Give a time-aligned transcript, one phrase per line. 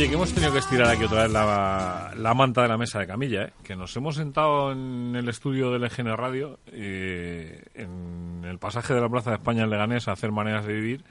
[0.00, 3.06] Oye, que hemos tenido que estirar aquí otra vez la, manta de la mesa de
[3.06, 3.52] camilla, ¿eh?
[3.62, 9.02] que nos hemos sentado en el estudio del EGN Radio, eh, en el pasaje de
[9.02, 11.04] la Plaza de España en Leganés a hacer maneras de vivir,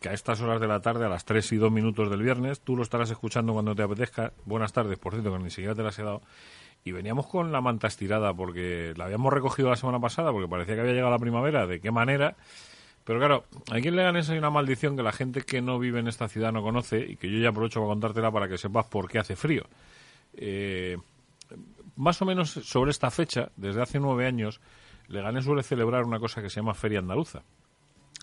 [0.00, 2.60] que a estas horas de la tarde, a las 3 y 2 minutos del viernes,
[2.60, 4.34] tú lo estarás escuchando cuando te apetezca.
[4.44, 6.20] Buenas tardes, por cierto, que ni siquiera te las he dado.
[6.84, 10.74] Y veníamos con la manta estirada porque la habíamos recogido la semana pasada porque parecía
[10.74, 11.66] que había llegado la primavera.
[11.66, 12.36] ¿De qué manera?
[13.04, 16.08] Pero claro, aquí en Leganés hay una maldición que la gente que no vive en
[16.08, 19.08] esta ciudad no conoce y que yo ya aprovecho para contártela para que sepas por
[19.08, 19.64] qué hace frío.
[20.34, 20.96] Eh,
[21.96, 24.60] más o menos sobre esta fecha, desde hace nueve años,
[25.08, 27.42] Leganés suele celebrar una cosa que se llama Feria Andaluza.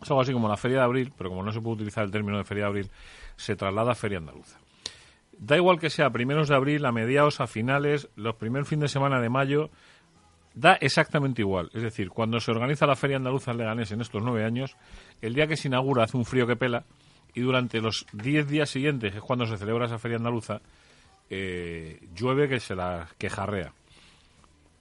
[0.01, 2.11] Es algo así como la Feria de Abril, pero como no se puede utilizar el
[2.11, 2.91] término de Feria de Abril,
[3.35, 4.59] se traslada a Feria Andaluza.
[5.37, 8.79] Da igual que sea a primeros de abril, a mediados, a finales, los primeros fin
[8.79, 9.69] de semana de mayo,
[10.57, 11.69] da exactamente igual.
[11.73, 14.75] Es decir, cuando se organiza la Feria Andaluza Leganés en estos nueve años,
[15.21, 16.83] el día que se inaugura hace un frío que pela
[17.35, 20.61] y durante los diez días siguientes, que es cuando se celebra esa Feria Andaluza,
[21.29, 23.71] eh, llueve que se la quejarrea.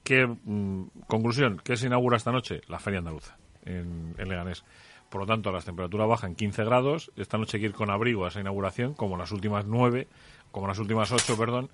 [0.03, 2.61] ¿Qué, mm, conclusión, ¿qué se inaugura esta noche?
[2.67, 4.63] La Feria Andaluza en, en, Leganés.
[5.11, 7.11] Por lo tanto, las temperaturas bajan 15 grados.
[7.15, 10.07] Esta noche hay que ir con abrigo a esa inauguración, como las últimas nueve,
[10.51, 11.69] como las últimas ocho, perdón.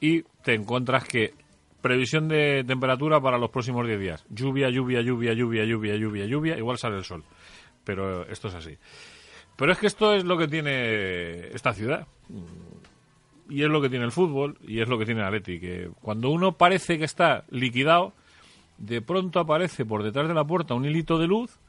[0.00, 1.32] Y te encuentras que
[1.86, 4.26] Previsión de temperatura para los próximos 10 días.
[4.28, 6.58] Lluvia, lluvia, lluvia, lluvia, lluvia, lluvia, lluvia.
[6.58, 7.22] Igual sale el sol.
[7.84, 8.76] Pero esto es así.
[9.54, 12.08] Pero es que esto es lo que tiene esta ciudad.
[13.48, 15.60] Y es lo que tiene el fútbol y es lo que tiene el Atleti.
[16.02, 18.14] Cuando uno parece que está liquidado,
[18.78, 21.60] de pronto aparece por detrás de la puerta un hilito de luz.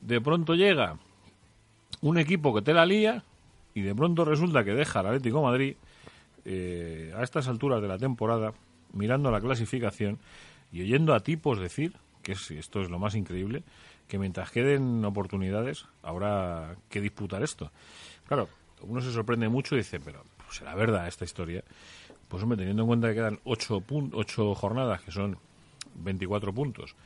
[0.00, 0.96] De pronto llega
[2.00, 3.22] un equipo que te la lía.
[3.74, 5.76] Y de pronto resulta que deja al Atlético Madrid
[6.46, 8.54] eh, a estas alturas de la temporada
[8.92, 10.18] mirando la clasificación
[10.72, 13.62] y oyendo a tipos decir, que esto es lo más increíble,
[14.08, 17.70] que mientras queden oportunidades habrá que disputar esto.
[18.26, 18.48] Claro,
[18.82, 21.62] uno se sorprende mucho y dice, pero pues, será verdad esta historia.
[22.28, 23.82] Pues hombre, teniendo en cuenta que quedan ocho,
[24.12, 25.36] ocho jornadas, que son
[25.96, 26.96] 24 puntos,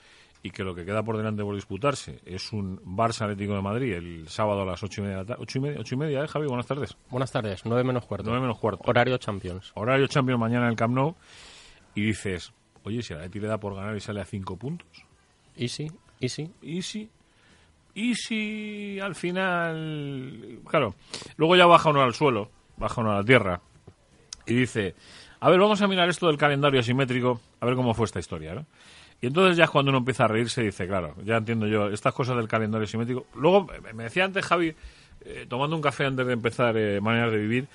[0.43, 3.95] y que lo que queda por delante por disputarse es un Barça Atlético de Madrid
[3.95, 5.43] el sábado a las ocho y media de la tarde.
[5.43, 6.47] Ocho y media, ocho y media, ¿eh, Javi?
[6.47, 6.97] Buenas tardes.
[7.11, 8.27] Buenas tardes, nueve menos cuarto.
[8.27, 8.83] Nueve menos cuarto.
[8.87, 9.73] Horario Champions.
[9.75, 11.17] Horario Champions mañana en el Camp Nou
[11.97, 12.53] y dices,
[12.85, 14.87] oye, si la Leti le da por ganar y sale a cinco puntos.
[15.57, 15.91] ¿Y sí?
[16.21, 16.51] ¿Y sí?
[16.63, 17.11] ¿Y sí?
[17.95, 20.61] ¿Y si al final...
[20.69, 20.95] Claro,
[21.39, 23.63] luego ya baja uno al suelo, baja uno a la tierra
[24.45, 24.95] y dice,
[25.41, 28.55] a ver, vamos a mirar esto del calendario asimétrico, a ver cómo fue esta historia,
[28.55, 28.67] ¿no?
[29.23, 31.89] Y entonces ya es cuando uno empieza a reírse y dice, claro, ya entiendo yo,
[31.89, 33.27] estas cosas del calendario asimétrico.
[33.35, 34.75] Luego, me decía antes Javi,
[35.25, 37.69] eh, tomando un café antes de empezar eh, Maneras de Vivir,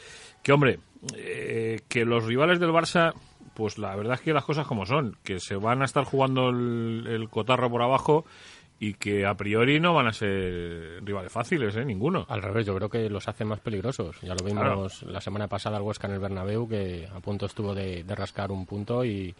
[0.43, 0.77] que hombre,
[1.15, 3.15] eh, que los rivales del Barça
[3.61, 6.49] pues la verdad es que las cosas como son, que se van a estar jugando
[6.49, 8.25] el, cotarro por abajo
[8.79, 11.85] y que a priori no van a ser rivales fáciles, ¿eh?
[11.85, 12.25] Ninguno.
[12.27, 14.19] Al revés, yo creo que los hacen más peligrosos.
[14.23, 17.75] Ya lo vimos la semana pasada al Huesca en el Bernabéu, que a punto estuvo
[17.75, 19.35] de, rascar un punto y,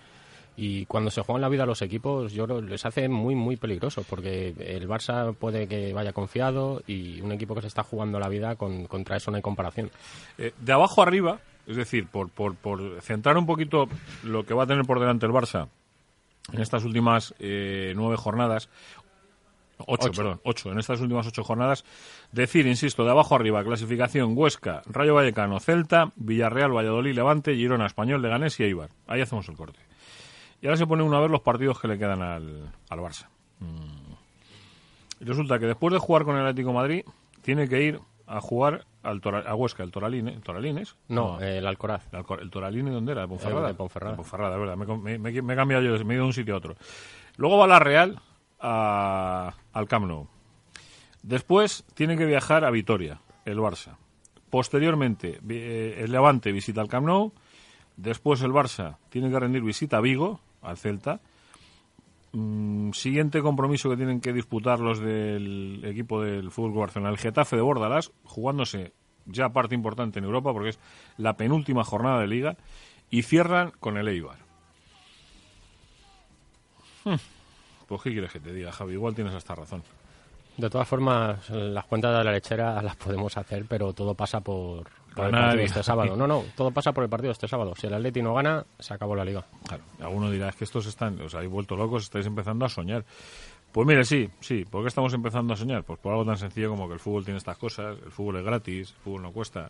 [0.55, 3.57] y cuando se juegan la vida a los equipos, yo creo les hace muy, muy
[3.57, 8.19] peligrosos, porque el Barça puede que vaya confiado y un equipo que se está jugando
[8.19, 9.89] la vida con, contra eso no hay comparación.
[10.37, 13.87] Eh, de abajo arriba, es decir, por, por, por, centrar un poquito
[14.23, 15.67] lo que va a tener por delante el Barça
[16.51, 18.69] en estas últimas eh, nueve jornadas,
[19.77, 21.85] ocho, perdón, ocho, en estas últimas ocho jornadas,
[22.31, 28.21] decir, insisto, de abajo arriba, clasificación Huesca, Rayo Vallecano, Celta, Villarreal, Valladolid, Levante, Girona, Español,
[28.21, 28.89] Leganés y Eibar.
[29.07, 29.79] Ahí hacemos el corte.
[30.61, 33.27] Y ahora se pone uno a ver los partidos que le quedan al, al Barça.
[33.59, 34.11] Mm.
[35.21, 37.03] Y resulta que después de jugar con el Atlético Madrid,
[37.41, 37.99] tiene que ir
[38.31, 40.95] a jugar al a Huesca, el Toraline, ¿Toralines?
[41.09, 42.07] No, el Alcoraz.
[42.13, 43.21] El, Toraline, ¿dónde era?
[43.21, 43.67] ¿De Ponferrada?
[43.67, 44.15] de Ponferrada.
[44.15, 44.77] Ponferrada, verdad.
[44.77, 46.75] Me, me, he cambiado yo, me he ido de un sitio a otro.
[47.35, 48.21] Luego va la Real
[48.59, 50.27] al Camp Nou.
[51.23, 53.97] Después tiene que viajar a Vitoria, el Barça.
[54.49, 57.33] Posteriormente, eh, el Levante visita el Camp Nou.
[57.97, 61.19] Después el Barça tiene que rendir visita a Vigo, al Celta.
[62.33, 67.57] Mm, siguiente compromiso que tienen que disputar los del equipo del fútbol Barcelona, el Getafe
[67.57, 68.93] de Bordalás, jugándose
[69.25, 70.79] ya parte importante en Europa porque es
[71.17, 72.57] la penúltima jornada de liga
[73.09, 74.37] y cierran con el Eibar.
[77.87, 79.83] Pues qué quieres que te diga, Javi, igual tienes hasta razón.
[80.55, 84.87] De todas formas, las cuentas de la lechera las podemos hacer, pero todo pasa por,
[85.15, 86.15] por el partido este sábado.
[86.15, 87.73] No, no, todo pasa por el partido este sábado.
[87.75, 89.45] Si el Atleti no gana, se acabó la liga.
[89.67, 93.05] Claro, alguno dirá, es que estos están, os habéis vuelto locos, estáis empezando a soñar.
[93.71, 94.65] Pues mire, sí, sí.
[94.65, 95.83] ¿Por qué estamos empezando a soñar?
[95.83, 98.43] Pues por algo tan sencillo como que el fútbol tiene estas cosas, el fútbol es
[98.43, 99.69] gratis, el fútbol no cuesta,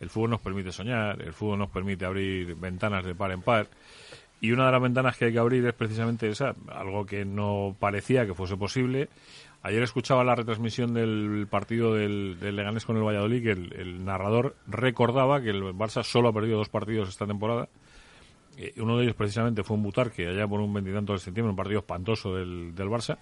[0.00, 3.68] el fútbol nos permite soñar, el fútbol nos permite abrir ventanas de par en par.
[4.40, 7.74] Y una de las ventanas que hay que abrir es precisamente esa, algo que no
[7.78, 9.08] parecía que fuese posible.
[9.62, 14.54] Ayer escuchaba la retransmisión del partido del, del Leganés con el Valladolid, que el, narrador
[14.68, 17.68] recordaba que el Barça solo ha perdido dos partidos esta temporada
[18.58, 21.56] eh, uno de ellos precisamente fue un Butarque allá por un veintitantos de septiembre, un
[21.56, 23.16] partido espantoso del, del Barça.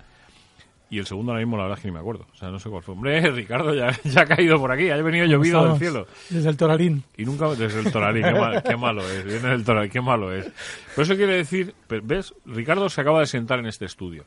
[0.88, 2.26] Y el segundo ahora mismo la verdad es que ni me acuerdo.
[2.32, 2.94] O sea, no sé cuál fue.
[2.94, 6.06] Hombre, Ricardo ya, ya ha caído por aquí, ha venido llovido del cielo.
[6.30, 7.02] Desde el Toralín.
[7.16, 9.24] Y nunca desde el Toralín, qué, mal- qué malo es.
[9.24, 10.48] Viene del Toralín, qué malo es.
[10.94, 11.74] Pero eso quiere decir,
[12.04, 12.34] ¿ves?
[12.44, 14.24] Ricardo se acaba de sentar en este estudio.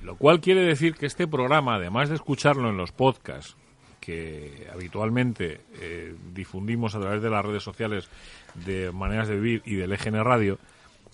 [0.00, 3.56] Lo cual quiere decir que este programa, además de escucharlo en los podcasts,
[4.00, 8.08] que habitualmente eh, difundimos a través de las redes sociales
[8.54, 10.58] de Maneras de Vivir y del EGN Radio,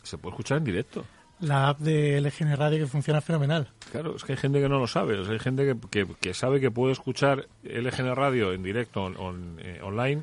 [0.02, 1.06] se puede escuchar en directo.
[1.40, 3.69] La app de LGN Radio que funciona fenomenal.
[3.90, 5.19] Claro, es que hay gente que no lo sabe.
[5.19, 9.02] O sea, hay gente que, que, que sabe que puede escuchar LGN Radio en directo
[9.02, 10.22] on- on- eh, online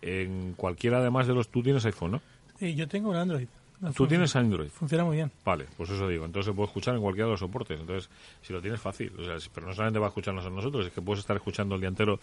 [0.00, 1.48] en cualquiera además de los...
[1.48, 2.22] Tú tienes iPhone, ¿no?
[2.60, 3.46] Y yo tengo un Android.
[3.80, 4.68] No, Tú fun- tienes Android.
[4.68, 5.30] Funciona muy bien.
[5.44, 6.24] Vale, pues eso digo.
[6.24, 7.80] Entonces se puede escuchar en cualquiera de los soportes.
[7.80, 8.08] Entonces,
[8.40, 9.12] si lo tienes fácil.
[9.18, 11.74] O sea, pero no solamente va a escucharnos a nosotros, es que puedes estar escuchando
[11.74, 12.20] el día entero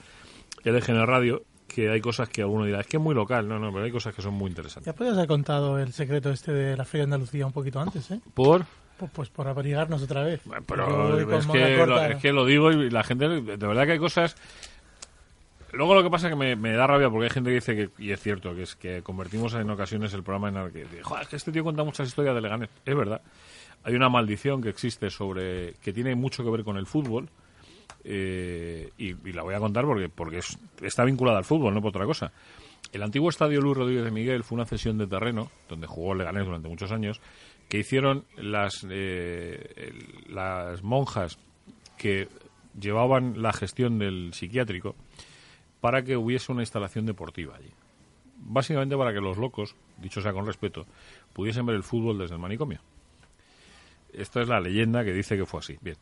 [0.63, 3.48] LGN Radio, que hay cosas que alguno dirá, es que es muy local.
[3.48, 4.86] No, no, pero hay cosas que son muy interesantes.
[4.86, 8.12] Ya podrías haber contado el secreto este de la Feria de Andalucía un poquito antes,
[8.12, 8.19] ¿eh?
[8.33, 8.66] ¿Por?
[8.98, 10.42] Pues, pues por abrigarnos otra vez.
[10.44, 13.94] Bueno, Pero es que, lo, es que lo digo y la gente, de verdad que
[13.94, 14.36] hay cosas...
[15.71, 17.75] Luego lo que pasa es que me, me da rabia porque hay gente que dice
[17.75, 21.04] que, y es cierto, que es que convertimos en ocasiones el programa en el que,
[21.04, 22.69] "Joder, es que este tío cuenta muchas historias de Leganés.
[22.86, 23.22] Es verdad.
[23.83, 27.30] Hay una maldición que existe sobre, que tiene mucho que ver con el fútbol,
[28.03, 31.89] eh, y, la voy a contar porque, porque es- está vinculada al fútbol, no por
[31.89, 32.31] otra cosa.
[32.91, 36.45] El antiguo estadio Luis Rodríguez de Miguel fue una cesión de terreno, donde jugó Leganés
[36.45, 37.21] durante muchos años,
[37.68, 39.94] que hicieron las, eh,
[40.27, 41.38] las monjas
[41.97, 42.27] que
[42.80, 44.95] llevaban la gestión del psiquiátrico
[45.81, 47.69] para que hubiese una instalación deportiva allí.
[48.38, 50.86] Básicamente para que los locos, dicho sea con respeto,
[51.33, 52.80] pudiesen ver el fútbol desde el manicomio.
[54.13, 55.77] Esta es la leyenda que dice que fue así.
[55.81, 55.97] Bien.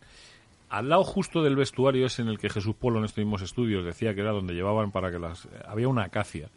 [0.69, 3.85] Al lado justo del vestuario es en el que Jesús Polo en estos mismos estudios
[3.85, 5.47] decía que era donde llevaban para que las...
[5.65, 6.49] Había una acacia.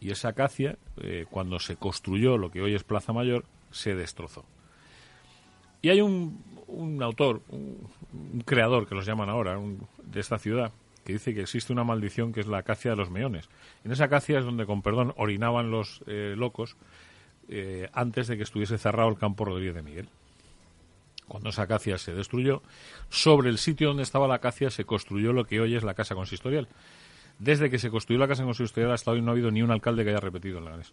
[0.00, 4.44] Y esa acacia, eh, cuando se construyó lo que hoy es Plaza Mayor, se destrozó.
[5.82, 10.38] Y hay un, un autor, un, un creador que los llaman ahora, un- de esta
[10.38, 10.72] ciudad,
[11.04, 13.48] que dice que existe una maldición que es la acacia de los meones.
[13.84, 16.76] En esa acacia es donde, con perdón, orinaban los eh, locos
[17.48, 20.08] eh, antes de que estuviese cerrado el campo Rodríguez de Miguel.
[21.30, 22.60] Cuando esa acacia se destruyó,
[23.08, 26.16] sobre el sitio donde estaba la acacia se construyó lo que hoy es la casa
[26.16, 26.66] consistorial.
[27.38, 30.02] Desde que se construyó la casa consistorial hasta hoy no ha habido ni un alcalde
[30.02, 30.92] que haya repetido en Leganés.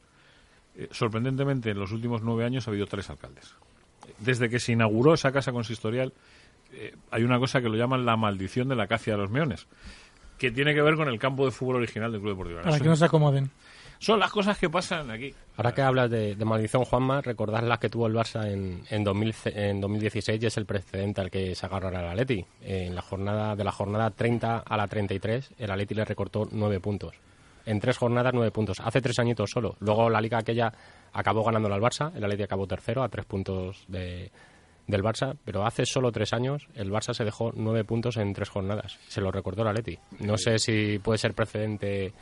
[0.76, 3.56] Eh, sorprendentemente, en los últimos nueve años ha habido tres alcaldes.
[4.20, 6.14] Desde que se inauguró esa casa consistorial,
[6.72, 9.66] eh, hay una cosa que lo llaman la maldición de la acacia de los meones,
[10.38, 12.88] que tiene que ver con el campo de fútbol original del Club Deportivo Para que
[12.88, 13.50] no se acomoden.
[14.00, 15.34] Son las cosas que pasan aquí.
[15.56, 19.04] Ahora que hablas de, de maldición, Juanma, recordad la que tuvo el Barça en, en,
[19.04, 22.46] 2000 en 2016 y es el precedente al que se agarrará el Atleti.
[22.62, 26.80] En la jornada de la jornada 30 a la 33, el Atleti le recortó nueve
[26.80, 27.16] puntos.
[27.66, 28.80] En tres jornadas, nueve puntos.
[28.80, 29.76] Hace tres añitos solo.
[29.80, 30.72] Luego la liga aquella
[31.12, 32.16] acabó ganándola al Barça.
[32.16, 34.32] El Atleti acabó tercero a tres puntos de,
[34.88, 35.36] del Barça.
[35.44, 38.98] Pero hace solo tres años el Barça se dejó nueve puntos en tres jornadas.
[39.10, 40.00] Se lo recordó el Atleti.
[40.20, 42.14] No sé si puede ser precedente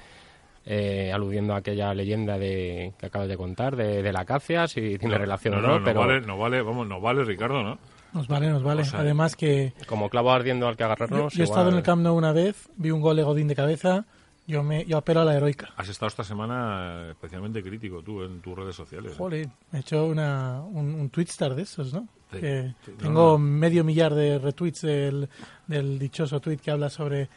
[0.66, 4.98] eh, aludiendo a aquella leyenda de que acabas de contar de, de la acacia, si
[4.98, 7.64] tiene relación no, o no, no, no pero vale, no vale, vamos, no vale, Ricardo,
[7.64, 7.78] ¿no?
[8.14, 8.82] Nos vale, nos vale.
[8.84, 11.34] O sea, Además que como clavo ardiendo al que agarrarnos.
[11.34, 13.56] yo he estado en el Camp Nou una vez, vi un gol de Godín de
[13.56, 14.06] cabeza,
[14.48, 15.72] yo me yo apelo a la heroica.
[15.78, 19.14] Has estado esta semana especialmente crítico tú en tus redes sociales.
[19.14, 19.16] ¿eh?
[19.18, 22.08] Joder, he hecho una, un, un Twitstar de esos, ¿no?
[22.32, 23.38] Sí, Que sí, no, tengo no.
[23.38, 25.30] medio millar de retweets del,
[25.68, 27.30] del dichoso tweet que habla sobre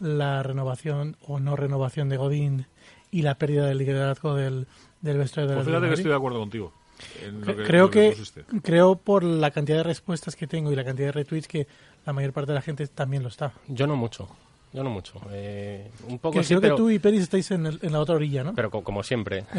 [0.00, 2.66] la renovación o no renovación de Godín
[3.10, 4.66] y la pérdida del liderazgo del,
[5.00, 6.72] del vestuario del Pues fíjate que estoy de acuerdo contigo.
[7.44, 8.44] que- creo que, pusiste.
[8.62, 11.66] creo por la cantidad de respuestas que tengo y la cantidad de retweets que
[12.06, 13.52] la mayor parte de la gente también lo está.
[13.68, 14.28] Yo no mucho.
[14.76, 15.18] Yo no mucho.
[15.30, 17.92] Eh, un poco Que sí, creo pero, que tú y Peris estáis en, el- en
[17.92, 18.54] la otra orilla, ¿no?
[18.54, 19.46] pero co- como siempre.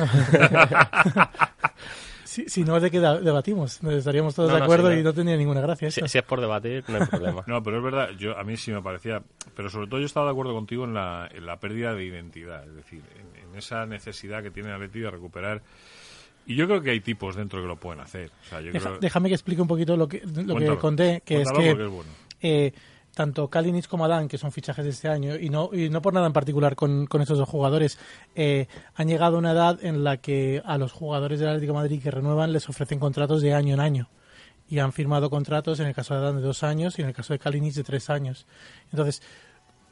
[2.24, 3.82] si, si no, ¿de qué debatimos?
[3.84, 5.90] Estaríamos todos No, de no, acuerdo y no tendría ninguna gracia.
[5.90, 7.44] si, es por debatir, no hay problema.
[7.48, 9.24] No, pero es verdad, yo a mí sí me parecía,
[9.56, 12.68] pero sobre todo yo estaba de acuerdo contigo en la, en la pérdida de identidad,
[12.68, 15.64] es decir, en, en esa necesidad que tiene Atleti de recuperar
[16.46, 18.30] Y yo creo que hay tipos dentro que lo pueden hacer.
[19.02, 21.76] Déjame que explique un poquito lo que, lo que conté, que es que
[22.42, 22.74] eh,
[23.18, 26.14] tanto Kalinic como Adán, que son fichajes de este año, y no, y no por
[26.14, 27.98] nada en particular con, con estos dos jugadores,
[28.36, 32.00] eh, han llegado a una edad en la que a los jugadores del Atlético Madrid
[32.00, 34.10] que renuevan les ofrecen contratos de año en año.
[34.70, 37.16] Y han firmado contratos, en el caso de Adán, de dos años y en el
[37.16, 38.46] caso de Kalinic de tres años.
[38.92, 39.24] Entonces,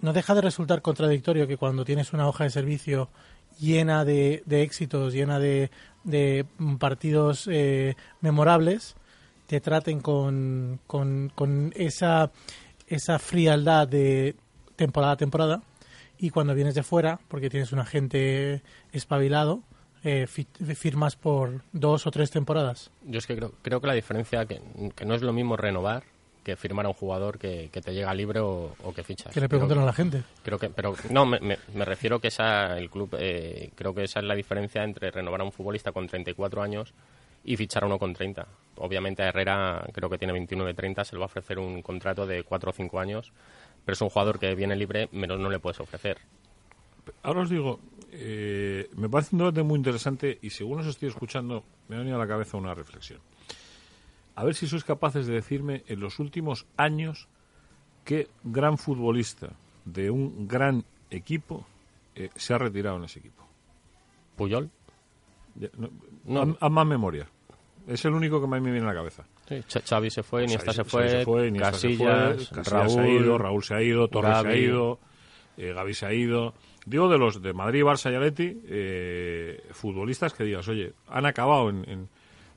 [0.01, 3.09] no deja de resultar contradictorio que cuando tienes una hoja de servicio
[3.59, 5.71] llena de, éxitos, llena de,
[6.03, 6.45] de
[6.77, 8.95] partidos eh, memorables,
[9.47, 12.31] te traten con, con esa
[12.95, 14.35] esa frialdad de
[14.75, 15.61] temporada a temporada
[16.17, 18.61] y cuando vienes de fuera, porque tienes un agente
[18.91, 19.63] espabilado,
[20.03, 22.91] eh, firmas por dos o tres temporadas.
[23.03, 24.61] Yo es que creo, creo que la diferencia, que,
[24.95, 26.03] que no es lo mismo renovar
[26.45, 29.33] que firmar a un jugador que, que te llega libre o, que fichas.
[29.33, 30.23] Que le pregunten a la gente.
[30.43, 34.19] Creo que, pero no, me, me, refiero que esa, el club, eh, creo que esa
[34.19, 36.93] es la diferencia entre renovar a un futbolista con 34 años
[37.45, 38.47] y fichar a uno con 30.
[38.77, 42.43] Obviamente a Herrera creo que tiene 29-30, se le va a ofrecer un contrato de
[42.43, 43.31] 4 o 5 años,
[43.85, 46.17] pero es un jugador que viene libre, menos no le puedes ofrecer.
[47.21, 47.79] Ahora os digo,
[48.11, 52.17] eh, me parece un debate muy interesante y según os estoy escuchando me ha venido
[52.17, 53.19] a la cabeza una reflexión.
[54.35, 57.29] A ver si sois capaces de decirme en los últimos años
[58.03, 59.53] qué gran futbolista
[59.85, 61.65] de un gran equipo
[62.15, 63.45] eh, se ha retirado en ese equipo.
[64.35, 64.69] ¿Puyol?
[66.25, 67.29] no, haz más memoria.
[67.87, 69.23] Es el único que más me viene a la cabeza.
[69.47, 73.63] Sí, Xavi se fue, Iniesta se fue, se fue Casillas, Raúl, se ha ido, Raúl
[73.63, 74.99] se ha ido, Torres se ha ido,
[75.57, 76.53] eh, Gaby se ha ido.
[76.85, 81.69] Digo de los de Madrid, Barça y Atleti, eh, futbolistas que digas, oye, han acabado
[81.69, 82.07] en,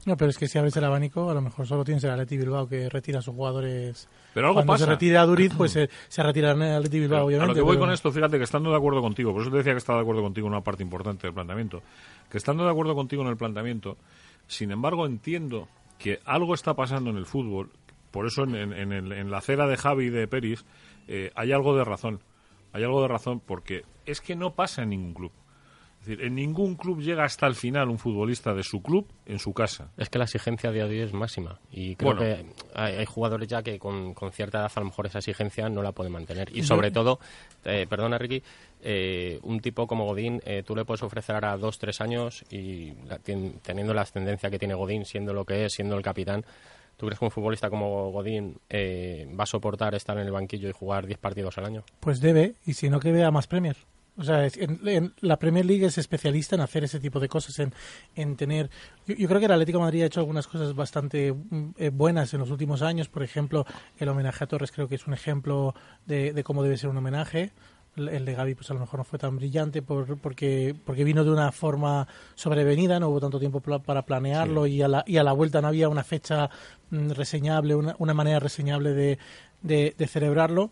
[0.05, 2.37] No, pero es que si abres el abanico, a lo mejor solo tienes el Atleti
[2.37, 4.09] Bilbao que retira a sus jugadores.
[4.35, 4.85] Pero algo Cuando pasa.
[4.85, 7.45] se retira a Duriz, pues se, se retira el Atleti Bilbao, obviamente.
[7.45, 9.59] A lo que voy con esto, fíjate que estando de acuerdo contigo, por eso te
[9.59, 11.83] decía que estaba de acuerdo contigo en una parte importante del planteamiento,
[12.31, 13.97] que estando de acuerdo contigo en el planteamiento,
[14.49, 17.71] sin embargo entiendo que algo está pasando en el fútbol,
[18.11, 20.65] por eso en, en, la acera de Javi y de Peris
[21.07, 22.21] eh, hay algo de razón.
[22.73, 25.33] Hay algo de razón porque es que no pasa en ningún club.
[26.09, 29.39] Es decir, en ningún club llega hasta el final un futbolista de su club en
[29.39, 29.91] su casa.
[29.99, 31.61] Es que la exigencia día a día es máxima.
[31.71, 35.69] Y creo que hay, jugadores ya que con, cierta edad a lo mejor esa exigencia
[35.69, 36.49] no la pueden mantener.
[36.57, 37.19] Y sobre todo,
[37.63, 38.43] eh, perdona Ricky,
[38.81, 42.93] eh, un tipo como Godín, eh, tú le puedes ofrecer ahora dos, tres años y
[43.63, 46.43] teniendo la ascendencia que tiene Godín, siendo lo que es, siendo el capitán,
[46.99, 50.69] ¿Tú crees que un futbolista como Godín eh, va a soportar estar en el banquillo
[50.69, 51.85] y jugar 10 partidos al año?
[52.01, 53.77] Pues debe, y si no, que vea más Premier.
[54.19, 57.73] O sea, en, la Premier League es especialista en hacer ese tipo de cosas, en,
[58.17, 58.69] en tener...
[59.07, 62.41] Yo, creo que el Atlético de Madrid ha hecho algunas cosas bastante mm, buenas en
[62.41, 63.09] los últimos años.
[63.09, 63.65] Por ejemplo,
[63.99, 65.75] el homenaje a Torres creo que es un ejemplo
[66.07, 67.53] de, de cómo debe ser un homenaje.
[67.97, 71.25] El de Gaby pues a lo mejor no fue tan brillante por, porque porque vino
[71.25, 72.07] de una forma
[72.37, 75.69] sobrevenida no hubo tanto tiempo para planearlo y a la y a la vuelta no
[75.69, 76.49] había una fecha
[76.91, 79.19] mm, reseñable una, una manera reseñable de,
[79.63, 80.71] de, celebrarlo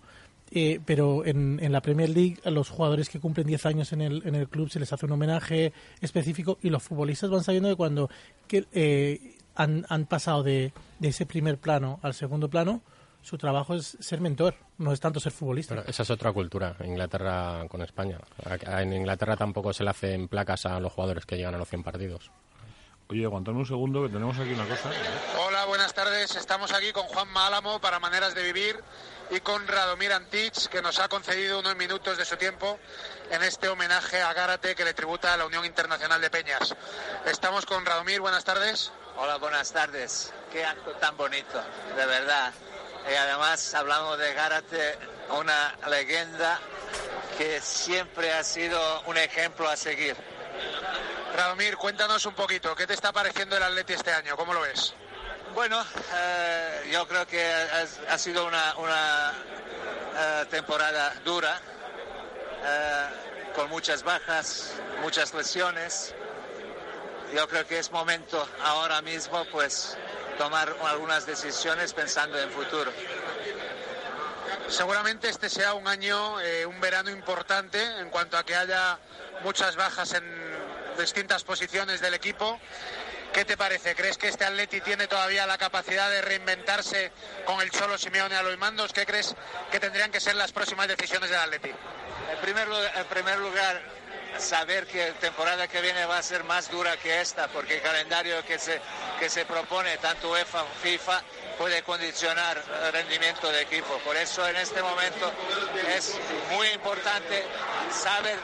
[0.50, 4.00] eh, pero en, en, la Premier League a los jugadores que cumplen 10 años en
[4.00, 7.69] el, en el club se les hace un homenaje específico y los futbolistas van sabiendo
[7.69, 8.09] de cuando
[8.47, 12.83] que, eh, han, han pasado de, de ese primer plano al segundo plano
[13.26, 15.83] su trabajo es ser mentor, no es tanto ser futbolista.
[15.88, 18.21] esa es otra cultura, Inglaterra con España.
[18.69, 21.83] En Inglaterra tampoco se le hacen placas a los jugadores que llegan a los 100
[21.83, 22.31] partidos.
[23.09, 24.93] Oye, aguantame un segundo, que tenemos aquí una cosa.
[25.45, 26.37] Hola, buenas tardes.
[26.37, 28.76] Estamos aquí con Juan Málamo para Maneras de Vivir
[29.30, 32.78] y con Radomir Antich, que nos ha concedido unos minutos de su tiempo
[33.30, 36.75] en este homenaje a Gárate que le tributa a la Unión Internacional de Peñas.
[37.25, 38.92] Estamos con Radomir, buenas tardes.
[39.16, 40.33] Hola, buenas tardes.
[40.52, 41.62] Qué acto tan bonito,
[41.97, 42.52] de verdad.
[43.11, 44.99] Y además hablamos de Gárate,
[45.30, 46.61] una leyenda
[47.38, 50.16] que siempre ha sido un ejemplo a seguir.
[51.35, 54.37] Radomir, cuéntanos un poquito, ¿qué te está pareciendo el Atleti este año?
[54.37, 54.95] ¿Cómo lo ves?
[55.56, 55.82] Bueno,
[56.14, 59.32] eh, yo creo que ha, sido una,
[60.14, 61.58] eh, temporada dura,
[62.62, 63.06] eh,
[63.54, 66.14] con muchas bajas, muchas lesiones.
[67.34, 69.96] Yo creo que es momento ahora mismo, pues,
[70.36, 72.92] tomar algunas decisiones pensando en futuro.
[74.68, 76.34] Seguramente este sea un año,
[76.68, 78.98] un verano importante en cuanto a que haya
[79.42, 80.22] muchas bajas en
[80.98, 82.60] distintas posiciones del equipo.
[83.33, 83.95] ¿Qué te parece?
[83.95, 87.12] ¿Crees que este Atleti tiene todavía la capacidad de reinventarse
[87.45, 88.92] con el Cholo Simeone a los mandos?
[88.92, 89.35] ¿Qué crees
[89.71, 91.71] que tendrían que ser las próximas decisiones del Atleti?
[91.71, 93.83] En primer, lugar,
[94.38, 97.83] saber que la temporada que viene va a ser más dura que esta, porque el
[97.83, 98.80] calendario que se,
[99.18, 101.23] que se propone, tanto UEFA como FIFA,
[101.59, 103.99] puede condicionar el rendimiento de equipo.
[104.04, 105.33] Por eso en este momento
[105.97, 106.14] es
[106.50, 107.45] muy importante
[107.90, 108.38] saber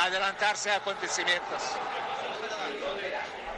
[0.00, 1.62] adelantarse a acontecimientos.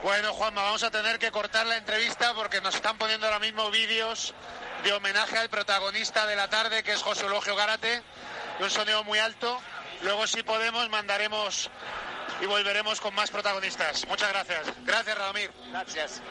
[0.03, 3.71] Bueno, Juanma, vamos a tener que cortar la entrevista porque nos están poniendo ahora mismo
[3.71, 4.35] vídeos
[4.83, 8.03] de homenaje al protagonista de la tarde, que es José Eulogio Gárate,
[8.59, 9.59] de un sonido muy alto.
[10.03, 11.71] Luego, si podemos, mandaremos
[12.43, 14.07] y volveremos con más protagonistas.
[14.09, 14.73] Muchas gracias.
[14.87, 15.51] Gracias, Radomir.
[15.71, 16.23] Gracias.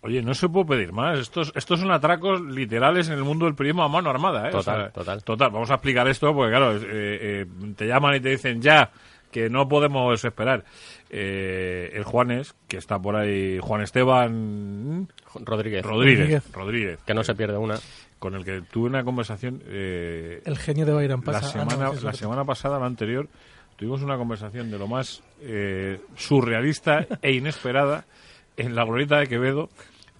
[0.00, 1.18] Oye, no se puede pedir más.
[1.18, 4.50] Estos, estos son atracos literales en el mundo del periodismo a mano armada, ¿eh?
[4.50, 5.22] Total, total.
[5.22, 8.90] Total, vamos a explicar esto porque, claro, eh, eh, te llaman y te dicen ya
[9.34, 10.64] que no podemos esperar.
[11.10, 17.34] Eh, el Juanes, que está por ahí, Juan Esteban Rodríguez, Rodríguez, Rodríguez, que no se
[17.34, 17.74] pierde una.
[18.20, 21.60] con el que tuve una conversación eh, El genio de Bayram la pasa.
[21.60, 23.28] ah, no, semana, la semana pasada, la anterior,
[23.74, 28.04] tuvimos una conversación de lo más eh, surrealista e inesperada
[28.56, 29.68] en la glorieta de Quevedo,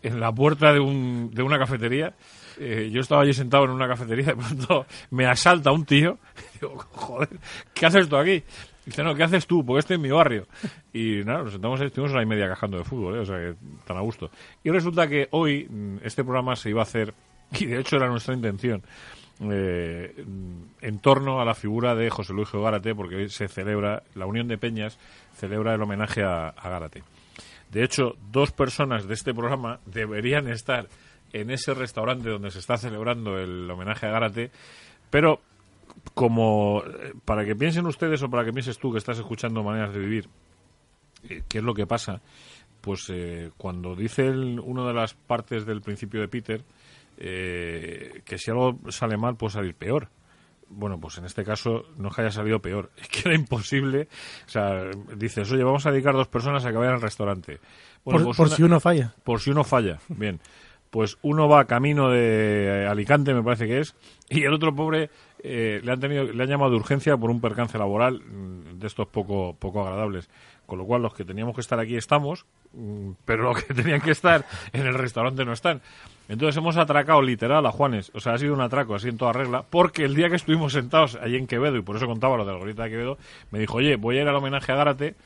[0.02, 2.14] en la puerta de, un, de una cafetería.
[2.58, 6.18] Eh, yo estaba allí sentado en una cafetería, de pronto me asalta un tío.
[6.56, 7.28] Y digo, joder,
[7.74, 8.42] ¿qué haces tú aquí?
[8.86, 9.64] Dice, no, ¿qué haces tú?
[9.64, 10.46] Porque este es mi barrio.
[10.92, 13.20] Y nada, nos sentamos estuvimos hora y media cajando de fútbol, ¿eh?
[13.20, 13.54] o sea que
[13.86, 14.30] tan a gusto.
[14.62, 17.14] Y resulta que hoy mm, este programa se iba a hacer,
[17.52, 18.82] y de hecho era nuestra intención,
[19.40, 20.14] eh,
[20.80, 24.48] en torno a la figura de José Luis Gárate, porque hoy se celebra, la Unión
[24.48, 24.98] de Peñas
[25.34, 27.02] celebra el homenaje a, a Gárate.
[27.70, 30.86] De hecho, dos personas de este programa deberían estar
[31.32, 34.52] en ese restaurante donde se está celebrando el homenaje a Gárate,
[35.10, 35.40] pero
[36.12, 36.82] como
[37.24, 40.28] para que piensen ustedes o para que pienses tú que estás escuchando maneras de vivir,
[41.28, 42.20] eh, qué es lo que pasa,
[42.80, 46.62] pues eh, cuando dice el- una de las partes del principio de Peter
[47.16, 50.08] eh, que si algo sale mal puede salir peor.
[50.68, 54.08] Bueno, pues en este caso no es que haya salido peor, es que era imposible.
[54.46, 57.60] O sea, dices, oye, vamos a dedicar dos personas a que vayan al restaurante.
[58.04, 59.14] Bueno, por pues por una- si uno falla.
[59.22, 59.98] por si uno falla.
[60.08, 60.40] Bien.
[60.94, 63.96] Pues uno va camino de eh, Alicante, me parece que es,
[64.30, 65.10] y el otro pobre
[65.42, 68.86] eh, le han tenido, le han llamado de urgencia por un percance laboral mm, de
[68.86, 70.30] estos poco, poco agradables.
[70.66, 74.02] Con lo cual los que teníamos que estar aquí estamos, mm, pero los que tenían
[74.02, 75.82] que estar en el restaurante no están.
[76.28, 79.32] Entonces hemos atracado literal a Juanes, o sea, ha sido un atraco así en toda
[79.32, 82.44] regla, porque el día que estuvimos sentados allí en Quevedo, y por eso contaba lo
[82.44, 83.18] de la gorrita de Quevedo,
[83.50, 85.16] me dijo, oye, voy a ir al homenaje a Gárate,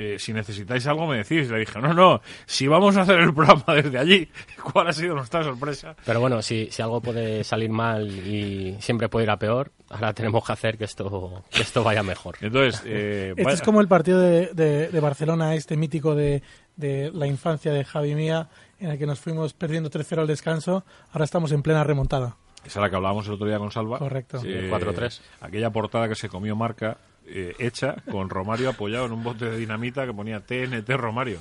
[0.00, 1.48] eh, si necesitáis algo me decís.
[1.48, 4.28] Y le dije, no, no, si vamos a hacer el programa desde allí,
[4.72, 5.94] ¿cuál ha sido nuestra sorpresa?
[6.04, 10.12] Pero bueno, si, si algo puede salir mal y siempre puede ir a peor, ahora
[10.14, 12.36] tenemos que hacer que esto, que esto vaya mejor.
[12.40, 16.42] Entonces, eh, Este es como el partido de, de- de Barcelona, este mítico de,
[16.76, 20.84] de la infancia de Javi Mía, en el que nos fuimos perdiendo 3-0 al descanso.
[21.12, 22.36] Ahora estamos en plena remontada.
[22.64, 23.98] esa es la que hablábamos el otro día con Salva.
[23.98, 24.38] Correcto.
[24.40, 25.20] Sí, 4-3.
[25.42, 26.96] Aquella portada que se comió Marca,
[27.32, 31.38] eh, hecha con Romario apoyado en un bote de dinamita que ponía TNT Romario.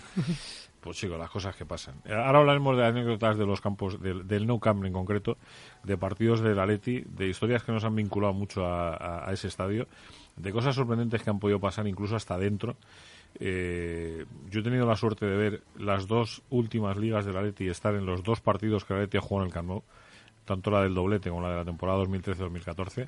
[0.79, 1.95] Pues chicos, las cosas que pasan.
[2.05, 5.37] Eh, Ahora hablaremos de anécdotas de los campos, del, del No Camp en concreto,
[5.83, 9.87] de partidos del Atleti, de historias que nos han vinculado mucho a, a- ese estadio,
[10.37, 12.77] de cosas sorprendentes que han podido pasar incluso hasta dentro.
[13.41, 17.69] Eh, yo he tenido la suerte de ver las dos últimas ligas del Atleti y
[17.69, 19.83] estar en los dos partidos que el Atleti ha jugado en el Camp Nou,
[20.45, 23.07] tanto la del doblete como la de la temporada 2013-2014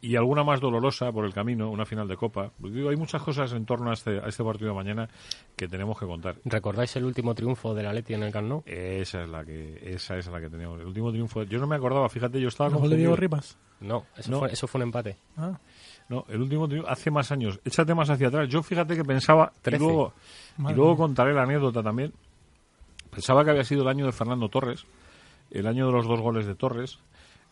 [0.00, 2.50] y alguna más dolorosa por el camino, una final de Copa.
[2.60, 5.08] Porque digo, hay muchas cosas en torno a este, a este partido de mañana
[5.56, 6.36] que tenemos que contar.
[6.44, 8.62] ¿Recordáis el último triunfo del Atleti en el Camp Nou?
[8.66, 10.80] Esa es la que esa es la que teníamos.
[10.80, 11.42] El último triunfo.
[11.42, 12.98] Yo no me acordaba, fíjate, yo estaba ¿El gol de confundido.
[13.10, 13.58] Diego Rivas?
[13.80, 14.38] No, eso, No.
[14.40, 15.16] Fue, eso fue un empate.
[15.36, 15.58] Ah,
[16.08, 17.58] No, el último triunfo hace más años.
[17.64, 18.48] Échate más hacia atrás.
[18.48, 20.12] Yo fíjate que pensaba y luego
[20.58, 22.12] y luego contaré la anécdota también.
[23.10, 24.86] Pensaba que había sido el año de Fernando Torres,
[25.50, 26.98] el año de los dos goles de Torres,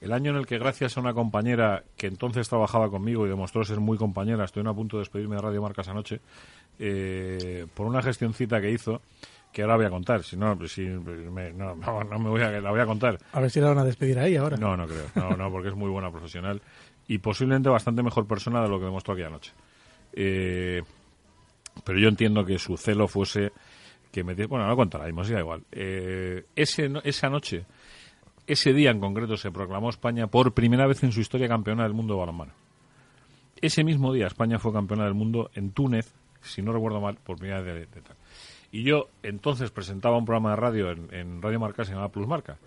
[0.01, 3.65] el año en el que gracias a una compañera que entonces trabajaba conmigo y demostró
[3.65, 6.21] ser muy compañera, estoy a punto de despedirme de Radio Marcas anoche,
[6.79, 9.01] eh, por una gestioncita que hizo,
[9.53, 12.51] que ahora voy a contar, si no, si me, no, no, no me voy a,
[12.61, 13.19] la voy a contar.
[13.33, 14.57] a ver si la van a despedir ahí ahora.
[14.57, 15.07] No, no creo.
[15.15, 16.61] No, no, porque es muy buena profesional
[17.09, 19.53] y posiblemente bastante mejor persona de lo que demostró aquella noche.
[20.13, 20.83] Eh,
[21.85, 23.53] pero yo entiendo que su celo fuese
[24.11, 24.35] que me...
[24.47, 25.63] Bueno, no contará, mismo, sí, da igual.
[25.73, 27.65] Eh, ese, no- esa noche,
[28.47, 31.95] ese día en concreto, se proclamó España por primera vez en su historia campeona del
[31.95, 32.53] mundo de balonmano.
[33.61, 37.39] Ese mismo día España fue campeona del mundo en Túnez, si no recuerdo mal, por
[37.39, 38.17] primera vez de, tal.
[38.71, 42.27] Y yo entonces presentaba un programa de radio en, en Radio Marca, se llamaba Plus
[42.27, 42.59] Marca.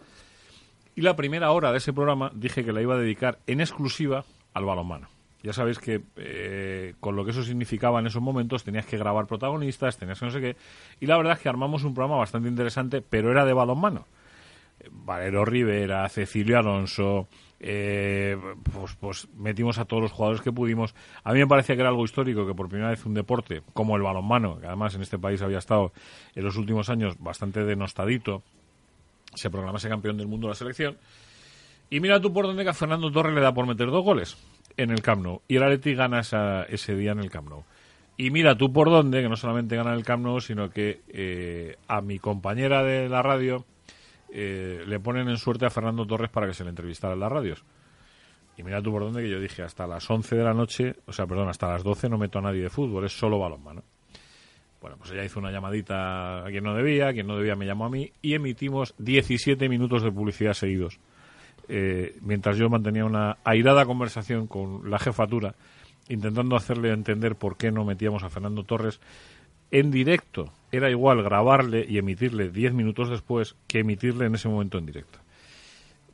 [0.95, 4.25] Y la primera hora de ese programa dije que la iba a dedicar en exclusiva
[4.53, 5.07] al balonmano.
[5.41, 9.25] Ya sabéis que eh, con lo que eso significaba en esos momentos tenías que grabar
[9.25, 10.55] protagonistas, tenías que no sé qué.
[10.99, 14.05] Y la verdad es que armamos un programa bastante interesante, pero era de balonmano.
[14.91, 17.27] Valero Rivera, Cecilio Alonso,
[17.59, 18.37] eh,
[18.71, 20.95] pues, pues metimos a todos los jugadores que pudimos.
[21.23, 23.95] A mí me parecía que era algo histórico que por primera vez un deporte como
[23.97, 25.91] el balonmano, que además en este país había estado
[26.35, 28.43] en los últimos años bastante denostadito,
[29.35, 30.97] se proclamase campeón del mundo de la selección.
[31.89, 34.37] Y mira tú por dónde que a Fernando Torres le da por meter dos goles
[34.77, 35.41] en el Camp Nou.
[35.47, 37.63] Y el Atleti gana esa- ese día en el Camp Nou.
[38.15, 41.77] Y mira tú por dónde, que no solamente gana el Camp Nou, sino que eh,
[41.87, 43.65] a mi compañera de la radio
[44.31, 47.31] eh, le ponen en suerte a Fernando Torres para que se le entrevistara en las
[47.31, 47.63] radios.
[48.57, 51.13] Y mira tú por dónde que yo dije, hasta las 11 de la noche, o
[51.13, 53.83] sea, perdón, hasta las 12 no meto a nadie de fútbol, es solo balonmano.
[54.81, 57.65] Bueno, pues ella hizo una llamadita a quien no debía, a quien no debía me
[57.65, 60.99] llamó a mí y emitimos 17 minutos de publicidad seguidos.
[61.67, 65.55] Eh, mientras yo mantenía una airada conversación con la jefatura,
[66.07, 68.99] intentando hacerle entender por qué no metíamos a Fernando Torres
[69.71, 70.51] en directo.
[70.71, 75.19] Era igual grabarle y emitirle 10 minutos después que emitirle en ese momento en directo.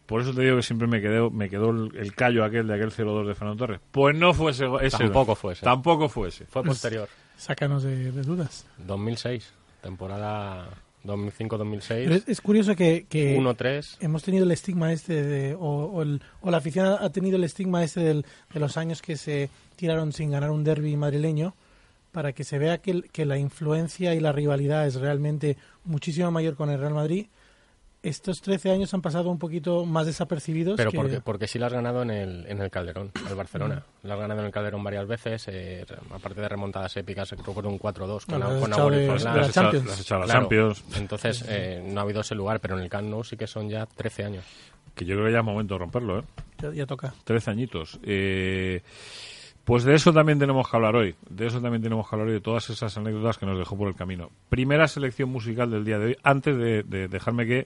[0.05, 2.91] Por eso te digo que siempre me quedó, me quedó el, callo aquel de aquel
[2.91, 3.81] 0-2 de Fernando Torres.
[3.91, 4.65] Pues no fue ese.
[4.97, 5.63] Tampoco fue ese.
[5.63, 6.45] Tampoco fue ese.
[6.45, 7.09] Fue posterior.
[7.37, 8.65] Sácanos de, dudas.
[8.85, 10.69] 2006, temporada
[11.05, 12.23] 2005-2006.
[12.27, 13.97] Es, curioso que, que 1-3.
[13.99, 16.03] hemos tenido el estigma este, de, o,
[16.43, 20.31] la afición ha tenido el estigma este del, de los años que se tiraron sin
[20.31, 21.55] ganar un derby madrileño,
[22.15, 26.55] para que se vea que, que la influencia y la rivalidad es realmente muchísimo mayor
[26.55, 27.27] con el Real Madrid
[28.05, 30.77] estos 13 años han pasado un poquito más desapercibidos.
[30.77, 33.83] Pero porque, porque sí lo has ganado en el, en el Calderón, el Barcelona.
[34.03, 37.51] Lo has ganado en el Calderón varias veces, eh, aparte de remontadas épicas, creo que
[37.51, 40.83] fue un 4-2 con, bueno, con la Champions.
[40.95, 43.69] Entonces eh, no ha habido ese lugar, pero en el Camp Nou sí que son
[43.69, 44.45] ya 13 años.
[44.93, 46.23] Que yo creo que ya es momento de romperlo, ¿eh?
[46.61, 47.13] Ya, ya toca.
[47.23, 47.99] 13 añitos.
[48.03, 48.81] Eh,
[49.65, 51.15] pues de eso también tenemos que hablar hoy.
[51.29, 53.87] De eso también tenemos que hablar hoy, de todas esas anécdotas que nos dejó por
[53.87, 54.29] el camino.
[54.49, 56.17] Primera selección musical del día de hoy.
[56.23, 57.65] Antes de, de dejarme que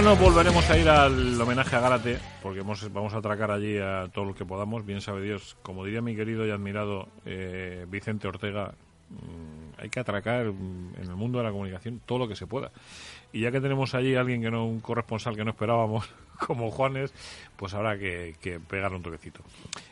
[0.06, 4.24] Nos volveremos a ir al homenaje a Gárate, porque vamos a atracar allí a todo
[4.24, 4.86] lo que podamos.
[4.86, 8.72] Bien sabe Dios, como diría mi querido y admirado eh, Vicente Ortega,
[9.10, 12.70] mm, hay que atracar en el mundo de la comunicación todo lo que se pueda.
[13.32, 16.08] Y ya que tenemos allí a alguien que no, un corresponsal que no esperábamos,
[16.46, 17.12] como Juanes,
[17.56, 19.40] pues habrá que, que pegarle un toquecito.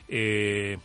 [0.07, 0.79] Eh,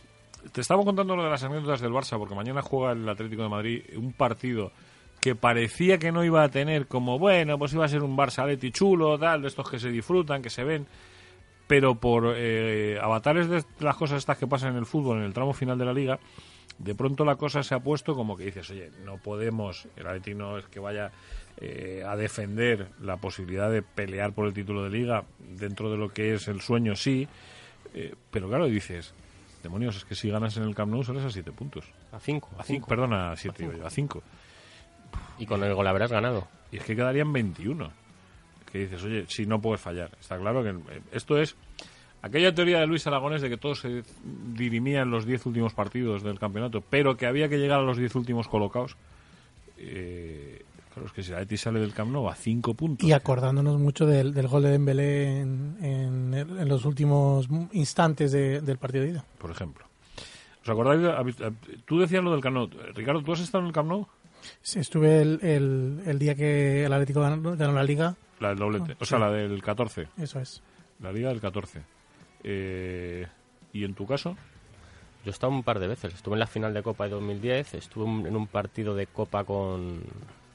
[0.50, 3.48] te estaba contando lo de las anécdotas del Barça, porque mañana juega el Atlético de
[3.48, 4.72] Madrid un partido
[5.20, 8.46] que parecía que no iba a tener como, bueno, pues iba a ser un Barça
[8.46, 10.86] Leti chulo, tal, de estos que se disfrutan, que se ven,
[11.66, 15.34] pero por eh, avatares de las cosas estas que pasan en el fútbol, en el
[15.34, 16.18] tramo final de la liga,
[16.78, 20.34] de pronto la cosa se ha puesto como que dices, oye, no podemos, el Atleti
[20.34, 21.12] no es que vaya
[21.60, 26.08] eh, a defender la posibilidad de pelear por el título de liga dentro de lo
[26.08, 27.28] que es el sueño, sí,
[27.92, 29.12] eh, pero claro, dices,
[29.62, 31.84] demonios, es que si ganas en el Camp Nou sales a siete puntos.
[32.12, 32.48] A cinco.
[32.56, 34.22] A cinco, perdona, a siete, a cinco.
[35.38, 36.46] Y con el gol habrás ganado.
[36.72, 37.90] Y es que quedarían 21.
[38.70, 40.10] Que dices, oye, si no puedes fallar.
[40.20, 40.74] Está claro que
[41.12, 41.56] esto es
[42.22, 44.02] aquella teoría de Luis Aragones de que todo se
[44.54, 47.96] dirimía en los 10 últimos partidos del campeonato, pero que había que llegar a los
[47.96, 48.96] 10 últimos colocados.
[49.78, 53.08] Eh, claro, es que si la Eti sale del Camp Nou a 5 puntos.
[53.08, 59.10] Y acordándonos mucho del, gol de Dembélé en, en, los últimos instantes del partido de
[59.10, 59.24] ida.
[59.38, 59.86] Por ejemplo.
[60.62, 61.00] ¿Os acordáis?
[61.86, 62.70] Tú decías lo del Camp Nou.
[62.94, 64.06] Ricardo, ¿tú has estado en el Camp Nou?
[64.62, 68.16] Sí, estuve el, el, día que el Atlético ganó, la Liga.
[68.38, 70.08] La del doblete, o sea, la del 14.
[70.18, 70.62] Eso es.
[71.00, 71.82] La Liga del 14.
[72.44, 73.26] Eh,
[73.72, 74.36] ¿Y en tu caso?
[75.24, 76.14] Yo he estado un par de veces.
[76.14, 80.02] Estuve en la final de Copa de 2010, estuve en un partido de Copa con,